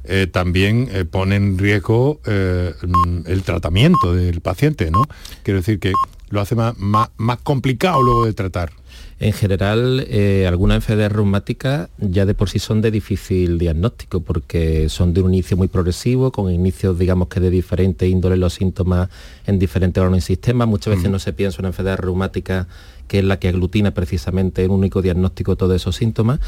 [0.04, 5.04] eh, también eh, pone en riesgo eh, mm, el tratamiento del paciente, ¿no?
[5.42, 5.92] Quiero decir que
[6.30, 8.72] lo hace más, más, complicado luego de tratar.
[9.20, 10.06] En general,
[10.46, 15.34] algunas enfermedades reumáticas ya de por sí son de difícil diagnóstico porque son de un
[15.34, 19.08] inicio muy progresivo, con inicios, digamos que de diferentes índoles los síntomas
[19.46, 20.68] en diferentes órganos y sistemas.
[20.68, 22.68] Muchas veces no se piensa en una enfermedad reumática
[23.08, 26.38] que es la que aglutina precisamente en un único diagnóstico todos esos síntomas.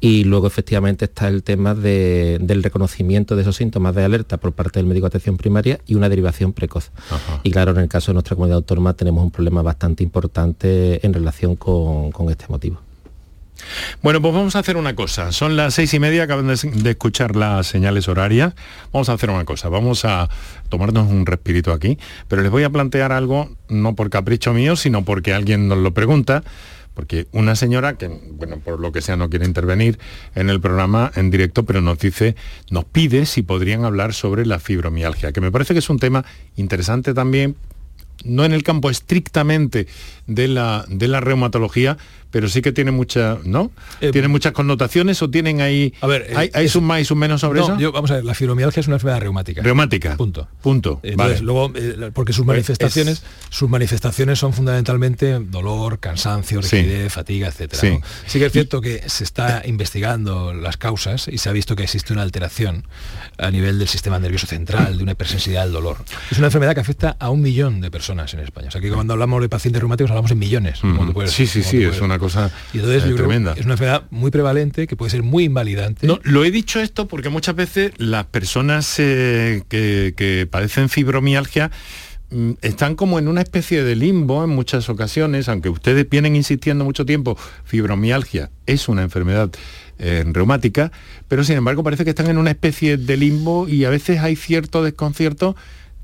[0.00, 4.78] Y luego efectivamente está el tema del reconocimiento de esos síntomas de alerta por parte
[4.78, 6.90] del médico de atención primaria y una derivación precoz.
[7.42, 11.14] Y claro, en el caso de nuestra comunidad autónoma tenemos un problema bastante importante en
[11.14, 12.87] relación con este motivo.
[14.02, 15.32] Bueno, pues vamos a hacer una cosa.
[15.32, 18.54] Son las seis y media, acaban de, escuchar las señales horarias.
[18.92, 19.68] Vamos a hacer una cosa.
[19.68, 20.28] Vamos a
[20.68, 25.04] tomarnos un respirito aquí, pero les voy a plantear algo, no por capricho mío, sino
[25.04, 26.42] porque alguien nos lo pregunta
[26.98, 30.00] porque una señora que, bueno, por lo que sea no quiere intervenir
[30.34, 32.34] en el programa en directo, pero nos dice,
[32.70, 36.24] nos pide si podrían hablar sobre la fibromialgia, que me parece que es un tema
[36.56, 37.54] interesante también,
[38.24, 39.86] no en el campo estrictamente
[40.28, 41.96] de la, de la reumatología,
[42.30, 43.72] pero sí que tiene mucha, ¿no?
[44.00, 47.40] Eh, tiene muchas connotaciones o tienen ahí, a ver, hay, hay más y sus menos
[47.40, 47.78] sobre eso.
[47.78, 49.62] Yo, vamos a ver, la fibromialgia es una enfermedad reumática.
[49.62, 50.16] Reumática.
[50.16, 50.46] Punto.
[50.60, 51.00] Punto.
[51.16, 51.40] vale.
[51.40, 57.80] luego, eh, porque sus pues manifestaciones, sus manifestaciones son fundamentalmente dolor, cansancio, rigidez, fatiga, etcétera.
[57.80, 57.98] Sí.
[58.26, 58.38] sí.
[58.38, 62.12] que es cierto que se está investigando las causas y se ha visto que existe
[62.12, 62.84] una alteración
[63.38, 65.96] a nivel del sistema nervioso central, de una hipersensibilidad al dolor.
[66.30, 68.68] Es una enfermedad que afecta a un millón de personas en España.
[68.68, 70.80] O sea que cuando hablamos de pacientes reumáticos hablamos en millones.
[71.26, 73.54] sí, sí, sí, es una cosa y entonces, eh, tremenda.
[73.56, 76.06] es una enfermedad muy prevalente que puede ser muy invalidante.
[76.06, 81.70] No, lo he dicho esto porque muchas veces las personas eh, que, padecen fibromialgia
[82.30, 86.84] mm, están como en una especie de limbo en muchas ocasiones, aunque ustedes vienen insistiendo
[86.84, 89.50] mucho tiempo, fibromialgia es una enfermedad
[90.00, 90.92] eh, reumática,
[91.28, 94.36] pero sin embargo parece que están en una especie de limbo y a veces hay
[94.36, 95.56] cierto desconcierto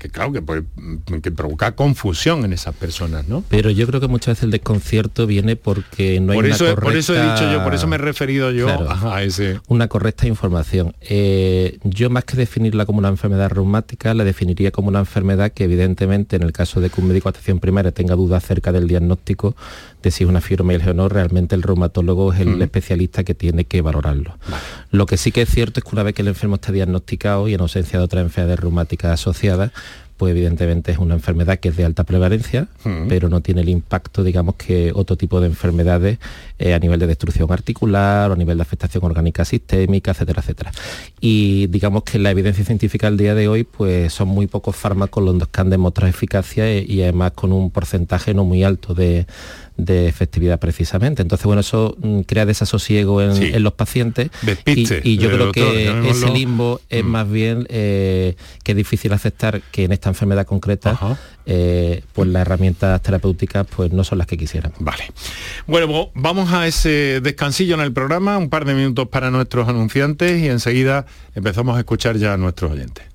[0.05, 3.43] que claro, que, que provoca confusión en esas personas, ¿no?
[3.49, 6.81] Pero yo creo que muchas veces el desconcierto viene porque no hay por una correcta...
[6.81, 9.59] Por eso he dicho yo, por eso me he referido yo a ese...
[9.67, 10.95] Una correcta información.
[11.01, 15.63] Eh, yo más que definirla como una enfermedad reumática, la definiría como una enfermedad que
[15.63, 18.87] evidentemente en el caso de que un médico de atención primaria tenga dudas acerca del
[18.87, 19.55] diagnóstico
[20.03, 23.65] de si es una fibromialgia o no, realmente el reumatólogo es el especialista que tiene
[23.65, 24.37] que valorarlo.
[24.91, 27.47] Lo que sí que es cierto es que una vez que el enfermo está diagnosticado
[27.47, 29.71] y en ausencia de otras enfermedades reumáticas asociadas,
[30.17, 32.67] pues evidentemente es una enfermedad que es de alta prevalencia,
[33.09, 36.19] pero no tiene el impacto, digamos, que otro tipo de enfermedades
[36.57, 40.71] eh, a nivel de destrucción articular o a nivel de afectación orgánica sistémica, etcétera, etcétera.
[41.19, 45.23] Y digamos que la evidencia científica al día de hoy, pues son muy pocos fármacos
[45.23, 49.25] los que han demostrado eficacia y además con un porcentaje no muy alto de
[49.77, 51.21] de efectividad precisamente.
[51.21, 54.29] Entonces, bueno, eso mm, crea desasosiego en, los pacientes
[54.65, 57.07] y, yo creo que ese limbo es mm.
[57.07, 62.41] más bien eh, que es difícil aceptar que en esta enfermedad concreta eh, pues las
[62.41, 64.73] herramientas terapéuticas pues no son las que quisieran.
[64.79, 65.11] Vale.
[65.67, 70.41] Bueno, vamos a ese descansillo en el programa, un par de minutos para nuestros anunciantes
[70.41, 73.14] y enseguida empezamos a escuchar ya a nuestros oyentes.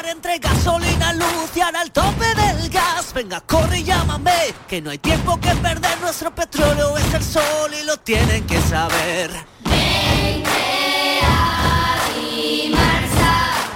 [0.63, 4.99] gasolina, luz y ahora el tope del gas, venga, corre y llámame, que no hay
[4.99, 9.31] tiempo que perder, nuestro petróleo es el sol y lo tienen que saber.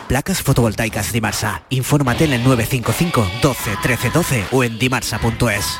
[0.08, 1.64] Placas fotovoltaicas Dimarsa.
[1.70, 5.80] Infórmate en el 955 12 13 12 o en dimarsa.es.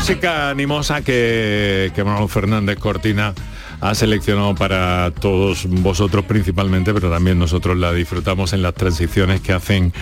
[0.00, 3.34] Música animosa que, que Manuel Fernández Cortina
[3.82, 9.52] ha seleccionado para todos vosotros principalmente, pero también nosotros la disfrutamos en las transiciones que
[9.52, 9.92] hacen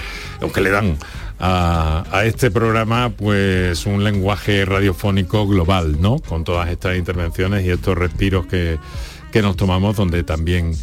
[0.40, 0.96] o que le dan
[1.40, 6.20] a, este programa pues un lenguaje radiofónico global, ¿no?
[6.20, 8.78] Con todas estas intervenciones y estos respiros que,
[9.32, 10.74] que nos tomamos donde también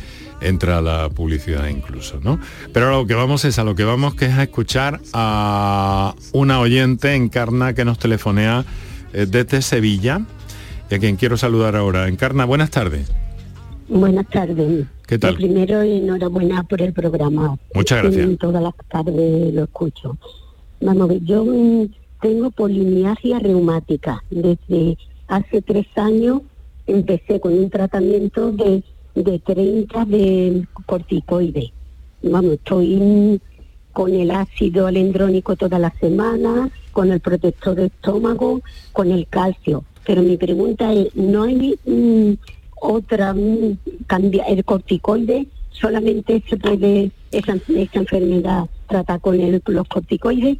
[0.42, 2.38] entra la publicidad incluso, ¿no?
[2.74, 6.16] Pero a lo que vamos es a lo que vamos que es a escuchar a
[6.34, 8.66] una oyente encarna que nos telefonea
[9.26, 10.22] desde Sevilla,
[10.90, 12.08] y a quien quiero saludar ahora.
[12.08, 13.12] Encarna, buenas tardes.
[13.88, 14.86] Buenas tardes.
[15.08, 15.34] ¿Qué tal?
[15.34, 17.58] Lo primero, enhorabuena por el programa.
[17.74, 18.38] Muchas gracias.
[18.40, 20.18] Todas las tardes lo escucho.
[20.82, 21.86] Vamos, yo mm,
[22.22, 24.24] tengo polimialgia reumática.
[24.30, 24.98] Desde
[25.28, 26.42] hace tres años
[26.88, 31.72] empecé con un tratamiento de, de 30 de corticoides.
[32.24, 33.40] Vamos, estoy
[33.96, 39.86] con el ácido alendrónico toda la semana, con el protector de estómago, con el calcio.
[40.06, 42.34] Pero mi pregunta es, ¿no hay mm,
[42.82, 43.78] otra, mm,
[44.50, 45.48] el corticoide?
[45.72, 47.56] ¿Solamente se puede esa,
[47.94, 50.58] enfermedad tratar con los corticoides?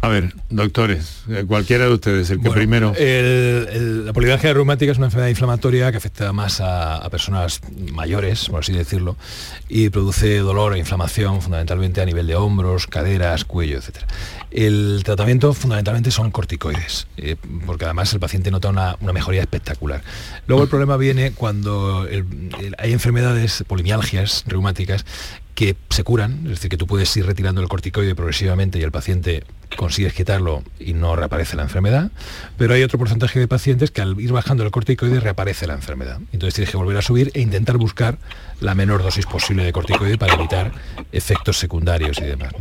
[0.00, 2.92] A ver, doctores, eh, cualquiera de ustedes, el que primero...
[2.96, 7.60] la polialgia reumática es una enfermedad inflamatoria que afecta más a, personas
[7.92, 9.16] mayores, por así decirlo,
[9.68, 13.96] y produce dolor e inflamación fundamentalmente a nivel de hombros, caderas, cuello, etc.
[14.50, 20.02] El tratamiento fundamentalmente son corticoides, eh, porque además el paciente nota una, mejoría espectacular.
[20.46, 22.06] Luego el problema viene cuando
[22.78, 25.04] hay enfermedades, polimialgias reumáticas,
[25.56, 28.92] que se curan, es decir, que tú puedes ir retirando el corticoide progresivamente y el
[28.92, 29.42] paciente
[29.74, 32.10] consigues quitarlo y no reaparece la enfermedad,
[32.56, 36.20] pero hay otro porcentaje de pacientes que al ir bajando el corticoide reaparece la enfermedad.
[36.32, 38.18] Entonces tienes que volver a subir e intentar buscar
[38.60, 40.72] la menor dosis posible de corticoide para evitar
[41.10, 42.52] efectos secundarios y demás.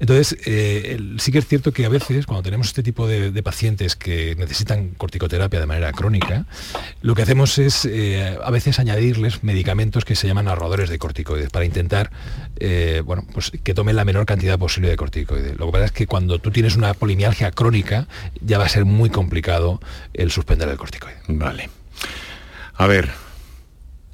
[0.00, 3.96] Entonces, eh, sí que es cierto que a veces cuando tenemos este tipo de, pacientes
[3.96, 6.46] que necesitan corticoterapia de manera crónica,
[7.02, 11.50] lo que hacemos es eh, a veces añadirles medicamentos que se llaman ahorradores de corticoides
[11.50, 12.10] para intentar
[12.60, 15.54] eh, bueno, pues que tomen la menor cantidad posible de corticoide.
[15.56, 18.06] Lo que pasa es que cuando tú tienes una polimialgia crónica,
[18.40, 19.80] ya va a ser muy complicado
[20.14, 21.18] el suspender el corticoide.
[21.28, 21.70] Vale.
[22.74, 23.10] A ver,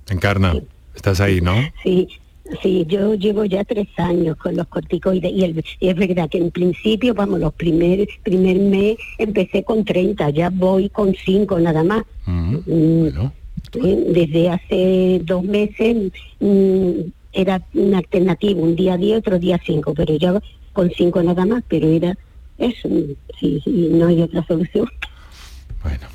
[0.08, 0.54] Encarna,
[0.94, 1.54] estás ahí, ¿no?
[1.82, 2.08] Sí,
[2.62, 7.14] Sí, yo llevo ya tres años con los corticoides y, es verdad que en principio,
[7.14, 12.04] vamos, los primer, primer mes empecé con 30, ya voy con 5 nada más.
[12.26, 12.56] Mm,
[13.82, 16.90] eh, desde hace dos meses mm,
[17.34, 20.40] era una alternativa, un día 10, otro día 5, pero ya
[20.72, 22.16] con 5 nada más, pero era
[22.58, 22.88] eso,
[23.40, 24.88] sí, sí, no hay otra solución.
[25.82, 26.06] Bueno.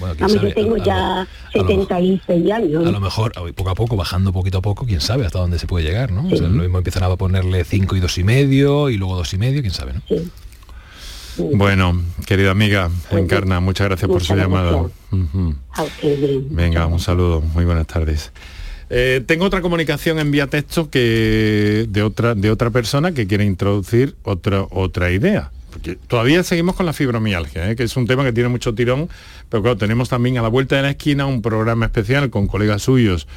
[0.00, 2.86] Bueno, a yo tengo ya 76 años.
[2.86, 5.66] A lo mejor, poco a poco, bajando poquito a poco, quién sabe hasta dónde se
[5.66, 6.22] puede llegar, ¿no?
[6.22, 9.60] lo mismo empiezan a ponerle 5 y dos y medio, y luego dos y medio,
[9.60, 10.02] quién sabe, ¿no?
[10.08, 10.30] Sí.
[11.54, 14.86] Bueno, querida amiga Encarna, muchas gracias por su llamada.
[16.50, 18.32] Venga, un saludo, muy buenas tardes.
[18.90, 23.44] Eh, tengo otra comunicación en vía texto que de otra, de otra persona que quiere
[23.44, 25.50] introducir otra, otra idea.
[25.70, 27.76] Porque todavía seguimos con la fibromialgia, ¿eh?
[27.76, 29.08] que es un tema que tiene mucho tirón,
[29.50, 32.82] pero claro, tenemos también a la vuelta de la esquina un programa especial con colegas
[32.82, 33.28] suyos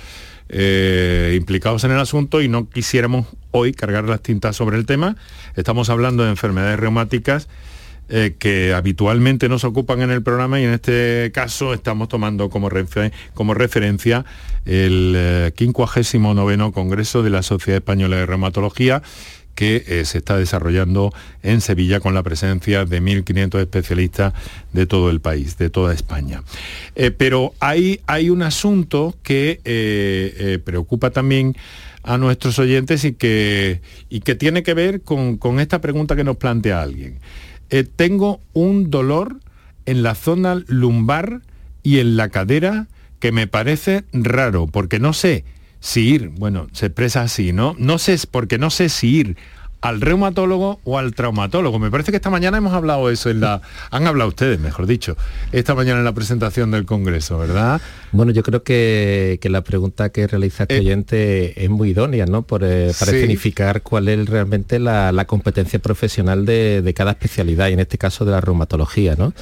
[0.48, 5.18] eh, implicados en el asunto y no quisiéramos hoy cargar las tintas sobre el tema.
[5.56, 7.48] Estamos hablando de enfermedades reumáticas
[8.14, 12.70] eh, que habitualmente nos ocupan en el programa y en este caso estamos tomando como,
[13.34, 14.26] como referencia
[14.66, 19.02] el 59 eh, Congreso de la Sociedad Española de Reumatología
[19.56, 24.34] que eh, se está desarrollando en Sevilla con la presencia de 1.500 especialistas
[24.74, 26.44] de todo el país, de toda España.
[27.18, 31.56] pero hay, hay, un asunto que preocupa también
[32.04, 36.26] a nuestros oyentes y que, y que tiene que ver con, con esta pregunta que
[36.26, 37.20] nos plantea alguien.
[37.72, 39.38] Eh, tengo un dolor
[39.86, 41.42] en la zona lumbar
[41.84, 42.88] y en la cadera
[43.20, 45.46] que me parece raro, porque no sé
[45.80, 47.76] si ir, bueno, se expresa así, ¿no?
[47.80, 49.38] No sé, porque no sé si ir
[49.82, 51.80] al reumatólogo o al traumatólogo.
[51.80, 53.62] Me parece que esta mañana hemos hablado eso en la...
[53.90, 55.18] Han hablado ustedes, mejor dicho,
[55.52, 57.82] esta mañana en la presentación del Congreso, ¿verdad?
[58.12, 62.44] Bueno, yo creo que, la pregunta que realiza este eh, oyente es muy idónea, ¿no?
[62.44, 67.74] Por, eh, para significar cuál es realmente la, competencia profesional de, de, cada especialidad, y
[67.74, 69.34] en este caso de la reumatología, ¿no?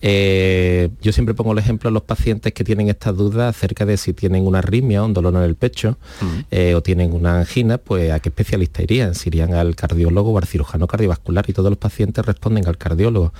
[0.00, 3.96] Eh, yo siempre pongo el ejemplo a los pacientes que tienen estas dudas acerca de
[3.96, 6.26] si tienen una arritmia, un dolor en el pecho mm.
[6.52, 10.38] eh, o tienen una angina, pues a qué especialista irían, si irían al cardiólogo o
[10.38, 13.32] al cirujano cardiovascular y todos los pacientes responden al cardiólogo.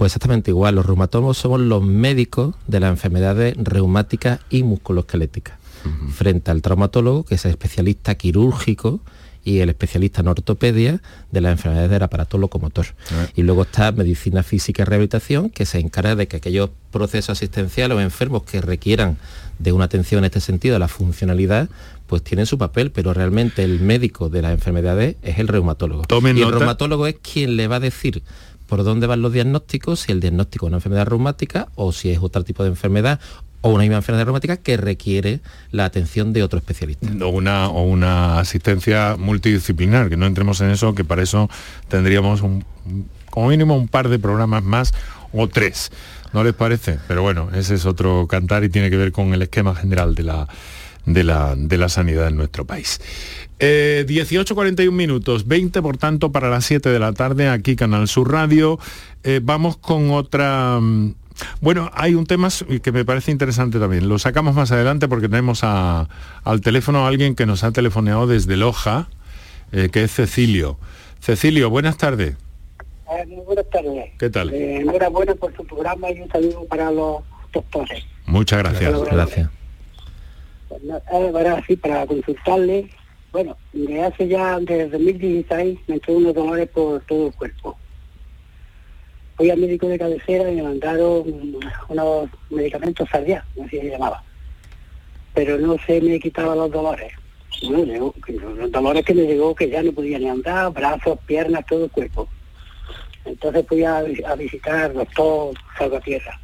[0.00, 5.58] Pues exactamente igual, los reumatólogos somos los médicos de las enfermedades reumáticas y musculoesqueléticas,
[6.14, 9.02] frente al traumatólogo, que es el especialista quirúrgico,
[9.44, 12.86] y el especialista en ortopedia de las enfermedades del aparato locomotor.
[13.10, 13.26] Ah.
[13.36, 17.98] Y luego está medicina física y rehabilitación, que se encarga de que aquellos procesos asistenciales
[17.98, 19.18] o enfermos que requieran
[19.58, 21.68] de una atención en este sentido, la funcionalidad,
[22.06, 26.04] pues tienen su papel, pero realmente el médico de las enfermedades es el reumatólogo.
[26.10, 28.22] y el reumatólogo es quien le va a decir
[28.70, 32.20] por dónde van los diagnósticos, si el diagnóstico es una enfermedad reumática o si es
[32.22, 33.18] otro tipo de enfermedad
[33.62, 35.40] o una misma enfermedad reumática que requiere
[35.72, 37.08] la atención de otro especialista.
[37.20, 41.50] O una, o una asistencia multidisciplinar, que no entremos en eso, que para eso
[41.88, 42.42] tendríamos
[43.28, 44.94] como mínimo un par de programas más
[45.32, 45.90] o tres.
[46.32, 47.00] ¿No les parece?
[47.08, 50.22] Pero bueno, ese es otro cantar y tiene que ver con el esquema general de
[50.22, 50.48] la,
[51.06, 53.00] de la, de la sanidad en nuestro país.
[53.58, 58.32] Eh, 18.41 minutos, 20 por tanto para las 7 de la tarde, aquí Canal Sur
[58.32, 58.78] Radio.
[59.22, 61.14] Eh, vamos con otra mm,
[61.60, 62.48] bueno, hay un tema
[62.82, 64.08] que me parece interesante también.
[64.08, 68.56] Lo sacamos más adelante porque tenemos al teléfono a alguien que nos ha telefoneado desde
[68.56, 69.08] Loja,
[69.72, 70.78] eh, que es Cecilio.
[71.20, 72.36] Cecilio, buenas tardes.
[73.10, 74.10] Eh, muy buenas tardes.
[74.18, 74.52] ¿Qué tal?
[74.52, 77.22] Eh, enhorabuena por su programa y un saludo para los
[77.52, 78.04] doctores.
[78.26, 79.02] Muchas gracias.
[79.10, 79.50] Gracias.
[80.70, 82.88] Pues, ahora sí, para consultarle,
[83.32, 87.76] bueno, desde hace ya, desde 2016, me entró unos dolores por todo el cuerpo
[89.40, 91.24] fui al médico de cabecera y me mandaron
[91.88, 94.22] unos medicamentos Sardia, así se llamaba.
[95.32, 97.10] Pero no se me quitaban los dolores.
[97.62, 101.90] los dolores que me llegó que ya no podía ni andar, brazos, piernas, todo el
[101.90, 102.28] cuerpo.
[103.24, 104.02] Entonces fui a,
[104.36, 106.38] visitar al doctor Salvatierra.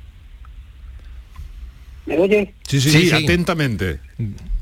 [2.06, 2.54] ¿Me oye?
[2.66, 4.00] Sí, sí, sí, atentamente.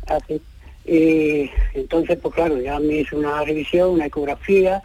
[0.07, 0.35] Así.
[0.35, 0.45] Ah,
[0.87, 4.83] y entonces, pues claro, ya me hizo una revisión, una ecografía,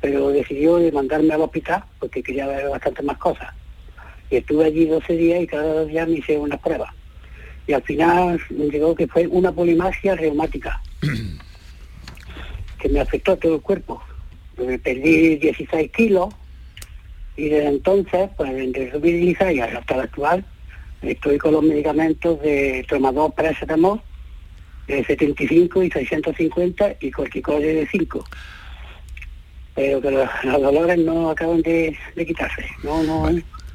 [0.00, 3.48] pero decidió mandarme al hospital porque quería ver bastante más cosas.
[4.30, 6.94] Y estuve allí 12 días y cada dos días me hice una prueba.
[7.66, 10.80] Y al final me llegó que fue una polimasia reumática,
[12.78, 14.02] que me afectó todo el cuerpo.
[14.58, 16.28] Me perdí 16 kilos
[17.36, 20.44] y desde entonces, pues entre 2016 hasta el actual,
[21.02, 24.00] estoy con los medicamentos de Tromadol paracetamol
[24.86, 28.24] de 75 y 650 y corticoides de 5
[29.78, 30.28] pero que los,
[30.60, 32.64] dolores no acaban de, quitarse.
[32.82, 33.28] No, no,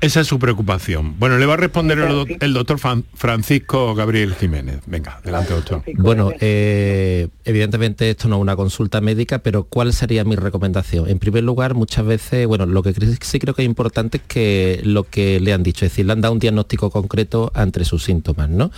[0.04, 1.18] esa es su preocupación.
[1.18, 1.98] Bueno, le va a responder
[2.42, 2.78] el, doctor
[3.14, 4.82] Francisco Gabriel Jiménez.
[4.86, 5.82] Venga, adelante, doctor.
[5.96, 11.10] Bueno, eh, evidentemente esto no es una consulta médica, pero ¿cuál sería mi recomendación?
[11.10, 14.82] En primer lugar, muchas veces, bueno, lo que sí creo que es importante es que
[14.84, 18.04] lo que le han dicho, es decir, le han dado un diagnóstico concreto entre sus
[18.04, 18.72] síntomas, ¿no?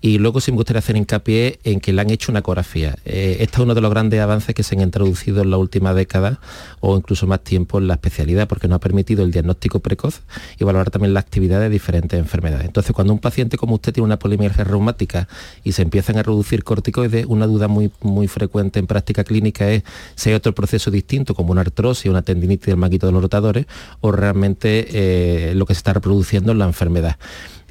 [0.00, 2.96] Y luego sí me gustaría hacer hincapié en que le han hecho una ecografía.
[3.04, 5.92] Eh, este es uno de los grandes avances que se han introducido en la última
[5.92, 6.40] década
[6.80, 10.22] o incluso más tiempo en la especialidad, porque nos ha permitido el diagnóstico precoz
[10.58, 12.66] y valorar también la actividad de diferentes enfermedades.
[12.66, 15.28] Entonces, cuando un paciente como usted tiene una polimialgia reumática
[15.64, 19.82] y se empiezan a reducir corticoides, una duda muy, muy frecuente en práctica clínica es
[20.14, 23.66] si hay otro proceso distinto, como una artrosis, una tendinitis del maquito de los rotadores,
[24.00, 27.16] o realmente eh, lo que se está reproduciendo en la enfermedad.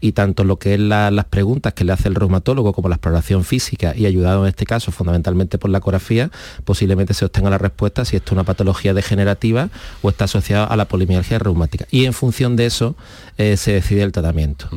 [0.02, 3.44] Y tanto lo que es las preguntas que le hace el reumatólogo como la exploración
[3.44, 6.32] física y ayudado en este caso fundamentalmente por la ecografía,
[6.66, 9.70] posiblemente se obtenga la respuesta si esto es una patología degenerativa
[10.02, 11.86] o está asociada a la polimialgia reumática.
[11.92, 12.96] Y en función de eso
[13.38, 14.70] eh, se decide el tratamiento.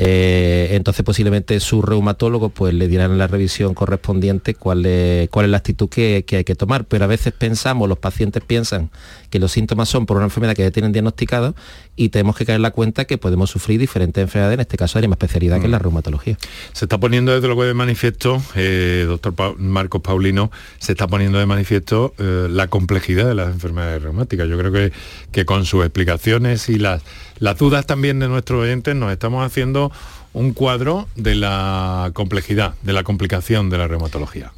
[0.00, 5.46] Eh, entonces posiblemente su reumatólogo pues le dirán en la revisión correspondiente cuál es, cuál
[5.46, 6.84] es la actitud que, hay que tomar.
[6.84, 8.90] Pero a veces pensamos, los pacientes piensan
[9.30, 11.54] que los síntomas son por una enfermedad que ya tienen diagnosticado
[11.96, 14.98] y tenemos que caer en la cuenta que podemos sufrir diferentes enfermedades, en este caso
[14.98, 15.82] hay más especialidad que es la mm.
[15.82, 16.38] reumatología.
[16.72, 21.46] Se está poniendo desde luego de manifiesto, eh, doctor Marcos Paulino, se está poniendo de
[21.46, 24.48] manifiesto eh, la complejidad de las enfermedades reumáticas.
[24.48, 24.92] Yo creo que,
[25.32, 27.02] que con sus explicaciones y las
[27.38, 29.92] las dudas también de nuestros oyentes nos estamos haciendo
[30.32, 34.52] un cuadro de la complejidad, de la complicación de la reumatología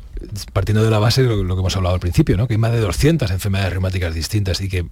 [0.52, 2.46] partiendo de la base de lo, que hemos hablado al principio, ¿no?
[2.46, 4.86] que hay más de 200 enfermedades reumáticas distintas y que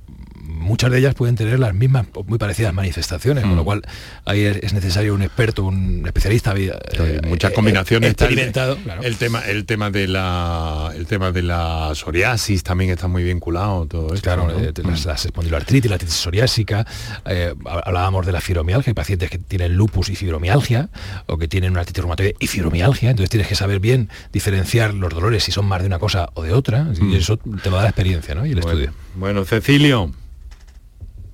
[0.58, 3.64] muchas de ellas pueden tener las mismas o muy parecidas manifestaciones, con lo mm.
[3.64, 3.82] cual
[4.24, 6.54] ahí es necesario un experto, un especialista.
[6.56, 8.10] Eh, muchas combinaciones.
[8.10, 8.76] experimentado.
[9.02, 13.86] El, tema, el tema de la, el tema de la psoriasis también está muy vinculado
[13.86, 14.24] todo esto.
[14.24, 15.28] Claro, eh, las, mm.
[15.28, 16.86] espondiloartritis, la artritis psoriásica.
[17.26, 20.88] Eh, hablábamos de la fibromialgia, hay pacientes que tienen lupus y fibromialgia
[21.26, 23.10] o que tienen una artritis reumatoide y fibromialgia.
[23.10, 26.42] Entonces tienes que saber bien diferenciar los dolores si son más de una cosa o
[26.42, 26.88] de otra.
[26.98, 27.14] Y mm.
[27.14, 28.46] eso te lo da la experiencia, ¿no?
[28.46, 28.92] Y el estudio.
[29.14, 30.12] Bueno, Cecilio.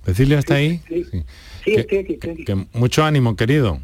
[0.05, 0.81] ¿Cecilia está ahí?
[0.89, 1.05] Sí,
[1.65, 1.75] sí.
[1.75, 2.19] estoy aquí,
[2.73, 3.81] mucho ánimo, querido.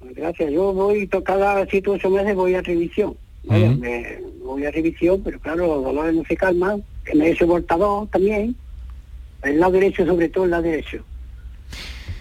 [0.00, 0.50] Gracias.
[0.52, 3.16] Yo voy cada siete o ocho meses voy a revisión.
[3.44, 6.82] me, voy a revisión, pero claro, los dolores no se calman.
[7.04, 8.56] Que me he soportado también.
[9.42, 11.04] El lado derecho, sobre todo el lado derecho.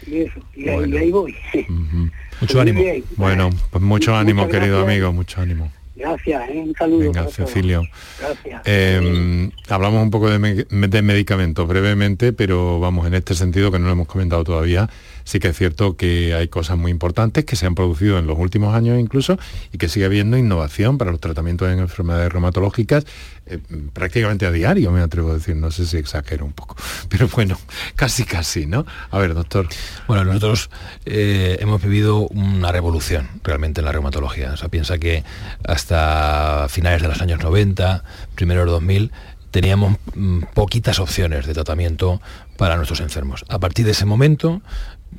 [0.05, 1.35] Y eso, y, ahí, voy.
[2.41, 2.81] Mucho ánimo.
[3.15, 5.71] Bueno, pues mucho ánimo, querido amigo, mucho ánimo.
[5.95, 6.63] Gracias, ¿eh?
[6.65, 7.11] un saludo.
[7.11, 7.83] Venga, Cecilio.
[8.19, 8.61] Gracias.
[8.65, 13.85] Em, hablamos un poco de, de, medicamentos brevemente, pero vamos, en este sentido que no
[13.85, 14.89] lo hemos comentado todavía,
[15.23, 18.37] sí que es cierto que hay cosas muy importantes que se han producido en los
[18.37, 19.37] últimos años incluso
[19.71, 23.05] y que sigue habiendo innovación para los tratamientos en enfermedades reumatológicas
[23.45, 23.59] eh,
[23.91, 26.77] prácticamente a diario, me atrevo a decir, no sé si exagero un poco,
[27.09, 27.59] pero bueno,
[27.95, 28.85] casi casi, ¿no?
[29.11, 29.67] A ver, doctor.
[30.07, 30.69] Bueno, nosotros
[31.05, 34.53] eh, hemos vivido una revolución realmente en la reumatología.
[34.53, 35.25] O sea, piensa que
[35.65, 38.03] hasta finales de los años 90,
[38.35, 39.11] primero 2000,
[39.51, 42.21] teníamos mm, poquitas opciones de tratamiento
[42.57, 43.45] para nuestros enfermos.
[43.49, 44.61] A partir de ese momento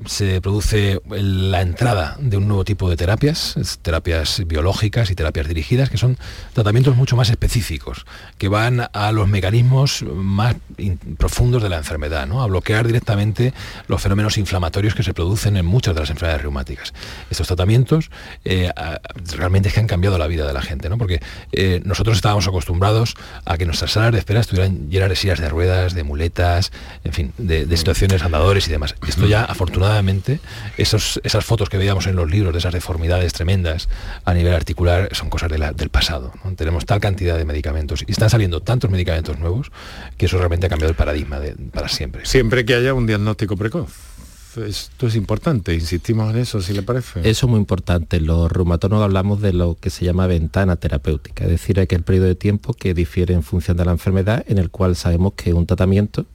[0.07, 5.90] se produce la entrada de un nuevo tipo de terapias, terapias biológicas y terapias dirigidas,
[5.90, 6.18] que son
[6.53, 8.05] tratamientos mucho más específicos,
[8.38, 10.57] que van a los mecanismos más
[11.18, 12.42] profundos de la enfermedad, ¿no?
[12.42, 13.55] a bloquear directamente
[13.86, 16.92] los fenómenos inflamatorios que se producen en muchas de las enfermedades reumáticas.
[17.30, 18.11] Estos tratamientos
[18.45, 18.70] eh,
[19.36, 20.99] realmente es que han cambiado la vida de la gente, ¿no?
[20.99, 21.20] porque
[21.53, 23.14] eh, nosotros estábamos acostumbrados
[23.45, 26.72] a que nuestras salas de espera estuvieran llenas de sillas de ruedas, de muletas,
[27.05, 28.95] en fin, de, de situaciones andadores y demás.
[29.07, 29.84] Esto ya afortunadamente
[30.76, 33.89] esos, esas fotos que veíamos en los libros de esas deformidades tremendas
[34.24, 36.32] a nivel articular son cosas del pasado.
[36.57, 39.70] Tenemos tal cantidad de medicamentos y están saliendo tantos medicamentos nuevos
[40.16, 41.39] que eso realmente ha cambiado el paradigma
[41.72, 42.26] para siempre.
[42.26, 44.14] Siempre que haya un diagnóstico precoz
[44.62, 47.20] esto es importante, insistimos en eso, si le parece.
[47.28, 48.20] Eso es muy importante.
[48.20, 52.03] Los reumatólogos hablamos de lo que se llama ventana terapéutica, es decir, hay que el
[52.03, 55.53] periodo de tiempo que difiere en función de la enfermedad, en el cual sabemos que
[55.55, 56.26] un tratamiento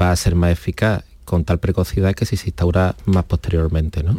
[0.00, 4.02] va a ser más eficaz con tal precocidad que si se instaura más posteriormente.
[4.02, 4.16] ¿no?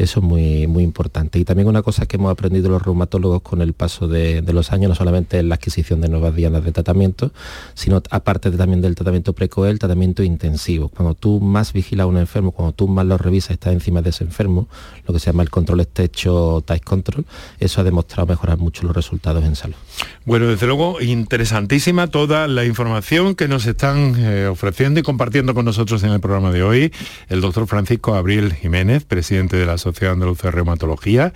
[0.00, 1.38] Eso es muy, muy importante.
[1.38, 4.88] Y también una cosa que hemos aprendido los reumatólogos con el paso de, los años,
[4.88, 7.32] no solamente en la adquisición de nuevas dianas de tratamiento,
[7.74, 10.88] sino aparte también del tratamiento precoz, el tratamiento intensivo.
[10.88, 14.08] Cuando tú más vigilas a un enfermo, cuando tú más lo revisas, estás encima de
[14.08, 14.68] ese enfermo,
[15.06, 17.26] lo que se llama el control estrecho tight control,
[17.58, 19.76] eso ha demostrado mejorar mucho los resultados en salud.
[20.24, 25.66] Bueno, desde luego, interesantísima toda la información que nos están eh, ofreciendo y compartiendo con
[25.66, 26.92] nosotros en el programa de hoy
[27.28, 31.32] el doctor Francisco Abril Jiménez, presidente de la Sociedad Andaluza de Reumatología,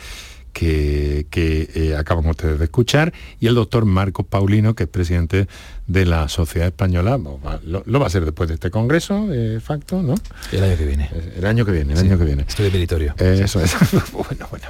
[0.54, 1.26] que,
[1.74, 5.48] eh, acaban ustedes de escuchar, y el doctor Marcos Paulino, que es presidente
[5.86, 7.18] de la Sociedad Española,
[7.64, 10.14] lo, va a ser después de este congreso, de facto, ¿no?
[10.52, 11.10] El año que viene.
[11.36, 12.44] El año que viene, el año que viene.
[12.48, 13.14] Estoy de meritorio.
[13.18, 13.76] eso es.
[14.12, 14.66] bueno, bueno.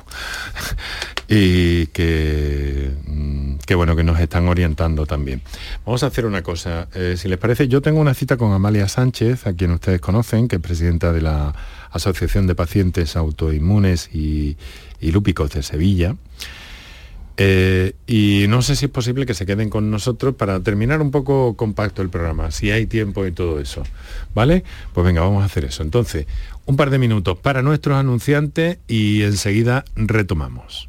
[1.28, 2.90] y que,
[3.66, 5.42] qué bueno que nos están orientando también.
[5.84, 8.88] Vamos a hacer una cosa, eh, si les parece, yo tengo una cita con Amalia
[8.88, 11.54] Sánchez, a quien ustedes conocen, que es presidenta de la
[11.90, 14.56] Asociación de Pacientes Autoinmunes y,
[15.00, 16.16] Lúpicos de Sevilla.
[17.36, 21.10] Eh, y no sé si es posible que se queden con nosotros para terminar un
[21.10, 23.82] poco compacto el programa, si hay tiempo y todo eso.
[24.34, 24.64] ¿Vale?
[24.92, 25.82] Pues venga, vamos a hacer eso.
[25.82, 26.26] Entonces,
[26.64, 30.88] un par de minutos para nuestros anunciantes y enseguida retomamos.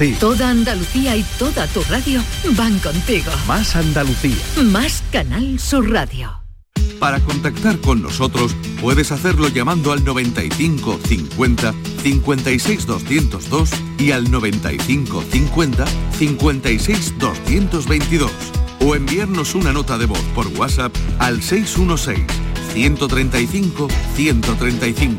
[0.00, 0.14] ti.
[0.18, 2.22] Toda Andalucía y toda tu radio
[2.56, 3.30] van contigo.
[3.46, 4.36] Más Andalucía.
[4.64, 6.40] Más Canal Sur Radio.
[6.98, 15.22] Para contactar con nosotros puedes hacerlo llamando al 95 50 56 202 y al 95
[15.30, 15.84] 50
[16.18, 18.30] 56 222
[18.80, 22.26] o enviarnos una nota de voz por WhatsApp al 616
[22.72, 25.18] 135 135.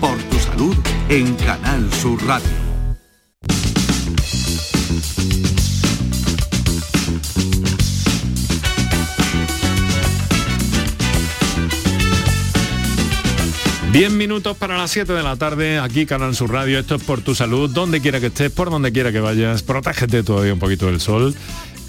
[0.00, 0.76] Por tu salud
[1.08, 2.67] en Canal Sur Radio.
[13.92, 17.20] Diez minutos para las 7 de la tarde, aquí Canal Sur Radio, esto es por
[17.22, 20.86] tu salud, donde quiera que estés, por donde quiera que vayas, protégete todavía un poquito
[20.86, 21.34] del sol.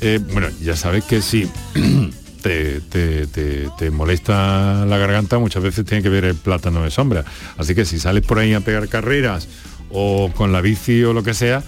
[0.01, 1.47] Eh, bueno, ya sabes que si
[2.41, 6.89] te, te- te- te molesta la garganta, muchas veces tiene que ver el plátano de
[6.89, 7.25] sombra.
[7.57, 9.49] Así que si sales por ahí a pegar carreras
[9.91, 11.63] o con la bici o lo que sea,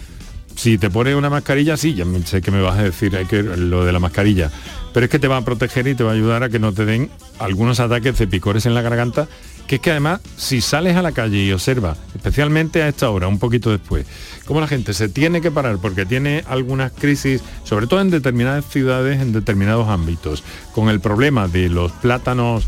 [0.55, 3.43] si te pones una mascarilla, sí, ya sé que me vas a decir hay que,
[3.43, 4.49] lo de la mascarilla,
[4.93, 6.73] pero es que te va a proteger y te va a ayudar a que no
[6.73, 9.27] te den algunos ataques de picores en la garganta,
[9.67, 13.27] que es que además, si sales a la calle y observas, especialmente a esta hora,
[13.27, 14.05] un poquito después,
[14.45, 18.65] cómo la gente se tiene que parar porque tiene algunas crisis, sobre todo en determinadas
[18.65, 22.67] ciudades, en determinados ámbitos, con el problema de los plátanos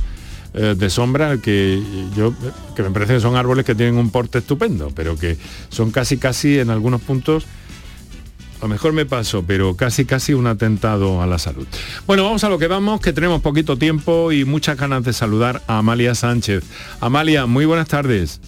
[0.53, 1.81] eh, de sombra que
[2.15, 2.31] yo
[2.75, 5.35] que me parece que son árboles que tienen un porte estupendo, pero que
[5.69, 7.45] son casi casi en algunos puntos
[8.63, 11.67] lo mejor me paso, pero casi casi un atentado a la salud.
[12.07, 15.61] Bueno, vamos a lo que vamos, que tenemos poquito tiempo y muchas ganas de saludar
[15.67, 16.63] a Amalia Sánchez.
[17.01, 18.39] Amalia, muy buenas tardes.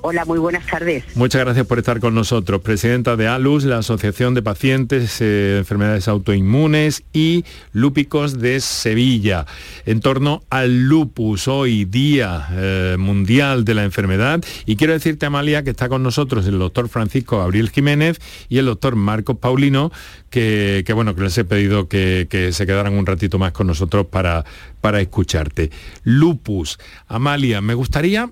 [0.00, 1.04] Hola, muy buenas tardes.
[1.16, 2.60] Muchas gracias por estar con nosotros.
[2.60, 9.44] Presidenta de ALUS, la Asociación de Pacientes eh, de Enfermedades Autoinmunes y Lúpicos de Sevilla.
[9.86, 14.40] En torno al lupus, hoy Día eh, Mundial de la Enfermedad.
[14.66, 18.66] Y quiero decirte, Amalia, que está con nosotros el doctor Francisco Gabriel Jiménez y el
[18.66, 19.90] doctor Marcos Paulino,
[20.30, 23.66] que, que, bueno, que les he pedido que, que se quedaran un ratito más con
[23.66, 24.44] nosotros para,
[24.80, 25.72] para escucharte.
[26.04, 26.78] Lupus.
[27.08, 28.30] Amalia, me gustaría,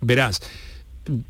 [0.00, 0.40] verás,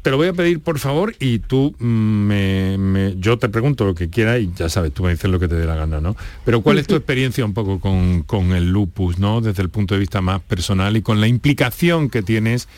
[0.02, 3.84] te lo voy a pedir por favor y tú mm, me, me- yo te pregunto
[3.84, 6.00] lo que quieras y ya sabes, tú me dices lo que te dé la gana,
[6.00, 6.16] ¿no?
[6.44, 9.40] Pero ¿cuál es tu experiencia un poco con, con el lupus, ¿no?
[9.40, 12.68] Desde el punto de vista más personal y con la implicación que tienes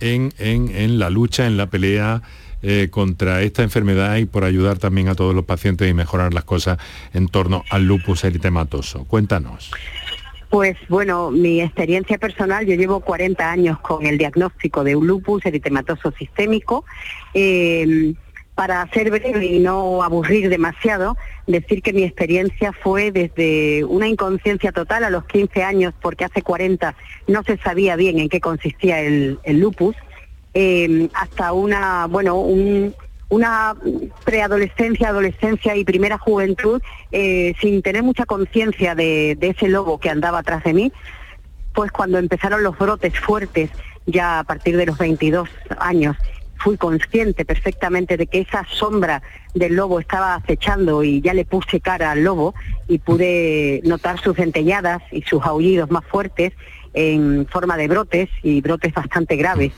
[0.00, 2.22] en, en- en la lucha, en la pelea
[2.66, 6.44] eh, contra esta enfermedad y por ayudar también a todos los pacientes y mejorar las
[6.44, 6.78] cosas
[7.12, 9.04] en torno al lupus eritematoso.
[9.04, 9.70] Cuéntanos.
[10.54, 15.44] Pues bueno, mi experiencia personal, yo llevo 40 años con el diagnóstico de un lupus
[15.44, 16.84] eritematoso sistémico.
[17.34, 18.14] Eh,
[18.54, 21.16] para ser breve y no aburrir demasiado,
[21.48, 26.40] decir que mi experiencia fue desde una inconsciencia total a los 15 años, porque hace
[26.40, 26.94] 40
[27.26, 29.96] no se sabía bien en qué consistía el, lupus,
[30.54, 32.94] eh, hasta una, bueno, un-
[33.28, 33.74] una
[34.24, 40.38] preadolescencia, adolescencia y primera juventud eh, sin tener mucha conciencia de, ese lobo que andaba
[40.38, 40.92] atrás de mí,
[41.72, 43.70] pues cuando empezaron los brotes fuertes,
[44.06, 45.48] ya a partir de los 22
[45.78, 46.16] años,
[46.56, 49.22] fui consciente perfectamente de que esa sombra
[49.54, 52.54] del lobo estaba acechando y ya le puse cara al lobo
[52.88, 56.52] y pude notar sus dentelladas y sus aullidos más fuertes
[56.94, 59.72] en forma de brotes y brotes bastante graves.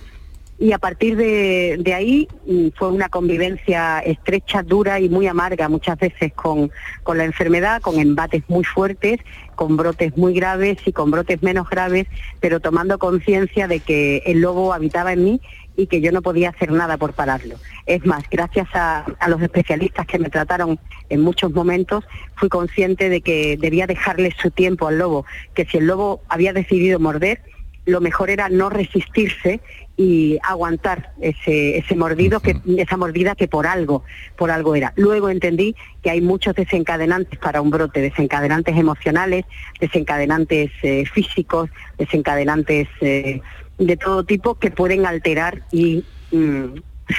[0.59, 5.99] Y a partir de, ahí mm, fue una convivencia estrecha, dura y muy amarga muchas
[5.99, 6.71] veces con,
[7.03, 9.21] con la enfermedad, con embates muy fuertes,
[9.55, 12.07] con brotes muy graves y con brotes menos graves,
[12.41, 15.41] pero tomando conciencia de que el lobo habitaba en mí
[15.77, 17.57] y que yo no podía hacer nada por pararlo.
[17.85, 20.79] Es más, gracias a los especialistas que me trataron
[21.11, 22.05] en muchos momentos,
[22.35, 26.55] fui consciente de que debía dejarle su tiempo al lobo, que si el lobo había
[26.55, 27.43] decidido morder,
[27.87, 29.61] lo mejor era no resistirse
[29.97, 34.05] y aguantar ese, ese mordido, que, esa mordida que por algo,
[34.37, 34.93] por algo era.
[34.97, 39.47] Luego entendí que hay muchos desencadenantes para un brote, desencadenantes emocionales,
[39.81, 43.41] desencadenantes eh, físicos, desencadenantes eh,
[43.79, 46.65] de todo tipo que pueden alterar y mm,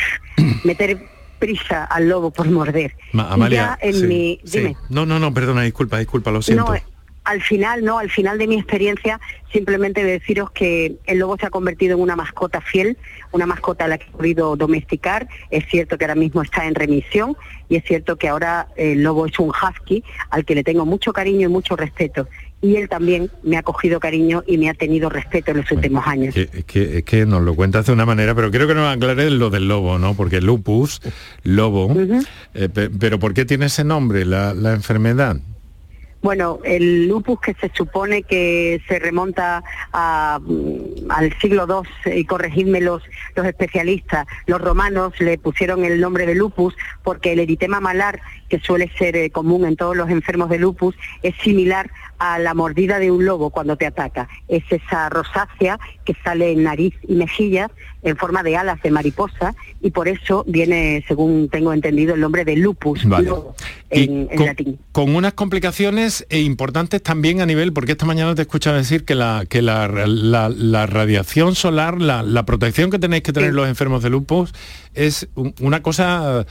[0.66, 1.00] meter
[1.40, 2.96] prisa al lobo por morder.
[3.14, 3.80] Amalia,
[4.90, 6.76] No, no, no, perdona, disculpa, disculpa, lo siento
[7.28, 9.20] al final, no, al final de mi experiencia,
[9.52, 12.98] simplemente deciros que el lobo se ha convertido en una mascota fiel,
[13.34, 15.28] una mascota a la que he podido domesticar.
[15.52, 17.36] Es cierto que ahora mismo está en remisión
[17.68, 21.12] y es cierto que ahora el lobo es un husky al que le tengo mucho
[21.12, 22.30] cariño y mucho respeto.
[22.62, 26.08] Y él también me ha cogido cariño y me ha tenido respeto en los últimos
[26.08, 26.34] años.
[26.38, 29.50] Es que, que, nos lo cuentas de una manera, pero creo que nos aclare lo
[29.50, 30.14] del lobo, ¿no?
[30.14, 31.02] Porque lupus,
[31.44, 31.94] lobo,
[32.54, 35.42] eh, pero ¿por qué tiene ese nombre la, la enfermedad?
[36.22, 39.64] Bueno, el lupus que se supone que se remonta
[39.94, 41.68] mm, al siglo
[42.06, 43.04] II, y corregidme los,
[43.36, 48.20] los especialistas, los romanos le pusieron el nombre de lupus porque el eritema malar,
[48.50, 51.90] que suele ser eh, común en todos los enfermos de lupus, es similar
[52.20, 54.28] a la mordida de un lobo cuando te ataca.
[54.48, 57.70] Es esa rosácea que sale en nariz y mejillas
[58.02, 62.46] en forma de alas de mariposa y por eso viene, según tengo entendido, el nombre
[62.46, 63.06] de lupus
[63.90, 64.80] en, latín.
[64.92, 69.06] Con unas complicaciones e importantes también a nivel, porque esta mañana te he escuchado decir
[69.06, 69.88] que la, que la,
[70.88, 74.54] radiación solar, la, protección que tenéis que tener los enfermos de lupus
[74.94, 75.28] es
[75.60, 76.46] una cosa eh,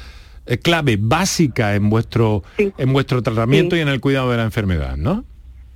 [0.63, 5.25] clave, básica en vuestro, en vuestro tratamiento y en el cuidado de la enfermedad, ¿no?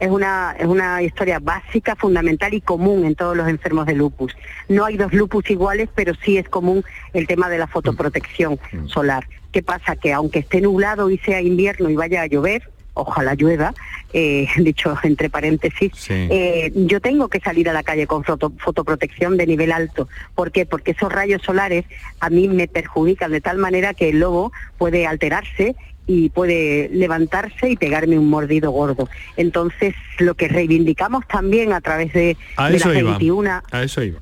[0.01, 4.35] es una, es una historia básica, fundamental y común en todos los enfermos de lupus.
[4.69, 8.87] No hay dos lupus iguales, pero sí es común el tema de la fotoprotección mm.
[8.87, 9.29] solar.
[9.53, 9.97] ¿Qué pasa?
[9.97, 13.75] Que aunque esté nublado y sea invierno y vaya a llover, ojalá llueva,
[14.13, 19.47] eh, dicho entre paréntesis, eh, yo tengo que salir a la calle con fotoprotección de
[19.47, 20.09] nivel alto.
[20.35, 20.67] ¿Por qué?
[20.67, 21.85] Porque esos rayos solares
[22.21, 25.77] a mí me perjudican de tal manera que el lobo puede alterarse
[26.07, 29.09] y puede levantarse y pegarme un mordido gordo.
[29.37, 33.63] Entonces, lo que reivindicamos también a través de, las 21...
[33.71, 34.19] A eso iba.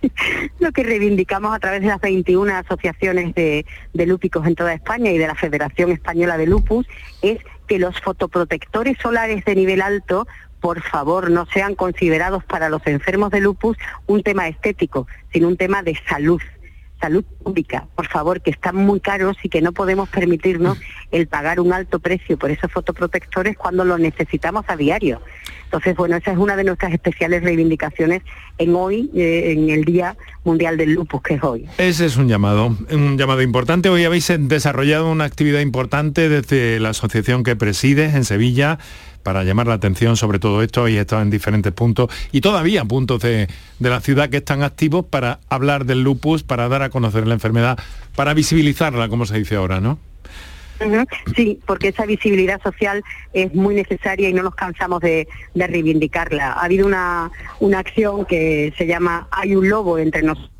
[0.58, 5.10] lo que reivindicamos a través de las 21 asociaciones de, de lúpicos en toda España
[5.10, 6.86] y de la Federación Española de Lupus
[7.20, 10.26] es que los fotoprotectores solares de nivel alto
[10.60, 15.56] por favor, no sean considerados para los enfermos de lupus un tema estético, sino un
[15.56, 16.40] tema de salud
[17.00, 20.78] salud pública, por favor, que están muy caros y que no podemos permitirnos
[21.10, 25.20] el pagar un alto precio por esos fotoprotectores cuando los necesitamos a diario.
[25.64, 28.22] Entonces, bueno, esa es una de nuestras especiales reivindicaciones
[28.56, 31.66] en hoy, eh, en el Día Mundial del Lupus, que es hoy.
[31.76, 33.90] Ese es un llamado, un llamado importante.
[33.90, 38.78] Hoy habéis desarrollado una actividad importante desde la asociación que presides en Sevilla
[39.22, 43.22] para llamar la atención sobre todo esto y estado en diferentes puntos y todavía puntos
[43.22, 43.48] de,
[43.78, 47.78] la ciudad que están activos para hablar del lupus, para dar a conocer la enfermedad,
[48.14, 49.98] para visibilizarla, como se dice ahora, ¿no?
[51.34, 53.02] Sí, porque esa visibilidad social
[53.32, 56.52] es muy necesaria y no nos cansamos de, de reivindicarla.
[56.52, 60.57] Ha habido una, una acción que se llama Hay un lobo entre nosotros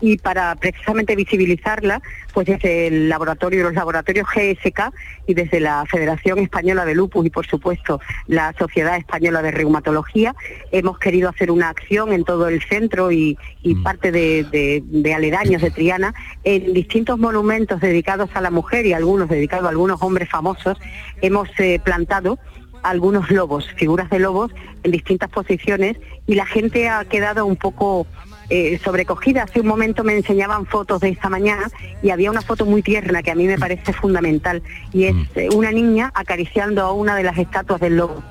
[0.00, 2.00] y para precisamente visibilizarla,
[2.32, 4.92] pues desde el laboratorio, los laboratorios GSK
[5.26, 10.34] y desde la Federación Española de Lupus y por supuesto la Sociedad Española de Reumatología,
[10.70, 13.82] hemos querido hacer una acción en todo el centro y, mm.
[13.82, 19.66] parte de, aledaños de Triana en distintos monumentos dedicados a la mujer y algunos dedicados
[19.66, 20.78] a algunos hombres famosos.
[21.20, 22.38] Hemos eh, plantado
[22.82, 25.96] algunos lobos, figuras de lobos en distintas posiciones
[26.26, 28.06] y la gente ha quedado un poco
[28.50, 29.42] eh, sobrecogida.
[29.42, 31.70] Hace un momento me enseñaban fotos de esta mañana
[32.02, 35.26] y había una foto muy tierna que a mí me parece fundamental y es mm.
[35.34, 38.22] eh, una niña acariciando a una de las estatuas del lobo.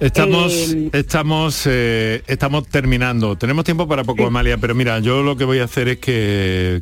[0.00, 3.36] Estamos, eh, estamos, eh, estamos terminando.
[3.36, 6.80] Tenemos tiempo para poco, Amalia, pero mira, yo lo que voy a hacer es que,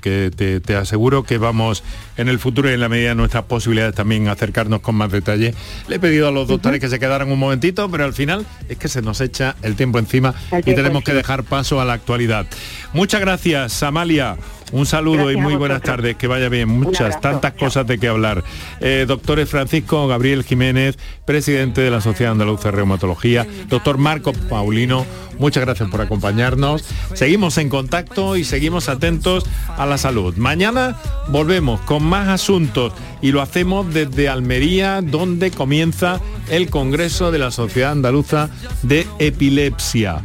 [0.65, 1.83] te, aseguro que vamos
[2.19, 5.55] en el futuro y en la medida de nuestras posibilidades también acercarnos con más detalle.
[5.89, 8.77] Le he pedido a los doctores que se quedaran un momentito, pero al final es
[8.77, 12.47] que se nos echa el tiempo encima y tenemos que dejar paso a la actualidad.
[12.93, 14.37] Muchas gracias, Amalia.
[14.73, 18.43] Un saludo y muy buenas tardes, que vaya bien, muchas, tantas cosas de que hablar.
[18.81, 25.07] Eh, doctores Francisco Gabriel Jiménez, presidente de la Sociedad Andaluza de Reumatología, doctor Marco Paulino,
[25.39, 26.85] muchas gracias por acompañarnos.
[27.15, 30.35] Seguimos en contacto y seguimos atentos a la salud.
[30.37, 30.97] Mañana
[31.29, 32.93] volvemos con más asuntos
[33.23, 38.51] y lo hacemos desde Almería, donde comienza el Congreso de la Sociedad Andaluza
[38.83, 40.23] de Epilepsia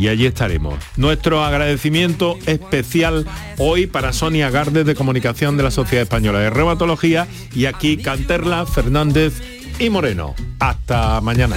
[0.00, 0.74] y allí estaremos.
[0.96, 3.26] Nuestro agradecimiento especial
[3.58, 8.64] hoy para Sonia Gardes de Comunicación de la Sociedad Española de Reumatología y aquí Canterla,
[8.64, 9.42] Fernández
[9.78, 10.34] y Moreno.
[10.58, 11.56] Hasta mañana.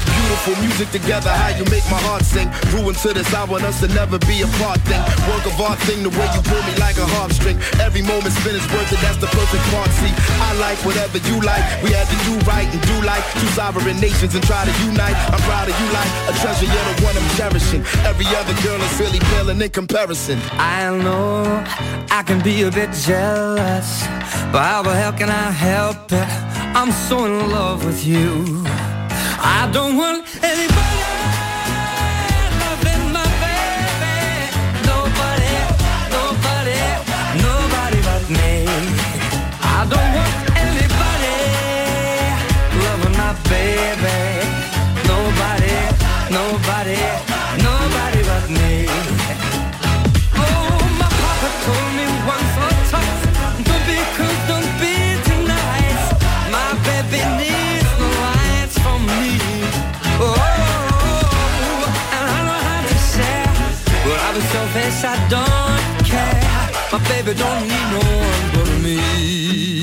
[0.00, 1.30] Make beautiful music together.
[1.30, 2.48] How you make my heart sing.
[2.72, 5.00] Ruin to this, I want us to never be apart thing.
[5.28, 7.58] Work of art thing, the way you pull me like a harp string.
[7.80, 9.90] Every moment spent is worth it, that's the perfect part.
[10.00, 11.64] See, I like whatever you like.
[11.82, 15.16] We had to do right and do like two sovereign nations and try to unite.
[15.32, 17.82] I'm proud of you like a treasure, you're the one I'm cherishing.
[18.06, 20.38] Every other girl is really paling in comparison.
[20.52, 21.44] I know
[22.10, 24.06] I can be a bit jealous,
[24.52, 26.28] but how the hell can I help it?
[26.72, 28.64] I'm so in love with you.
[29.42, 31.00] I don't want anybody
[32.60, 34.16] loving my baby.
[34.86, 35.54] Nobody,
[36.16, 36.80] nobody,
[37.46, 38.52] nobody but me.
[39.62, 40.34] I don't want
[40.64, 41.36] anybody
[42.84, 43.99] loving my baby.
[67.30, 69.79] but don't need know I'm gonna?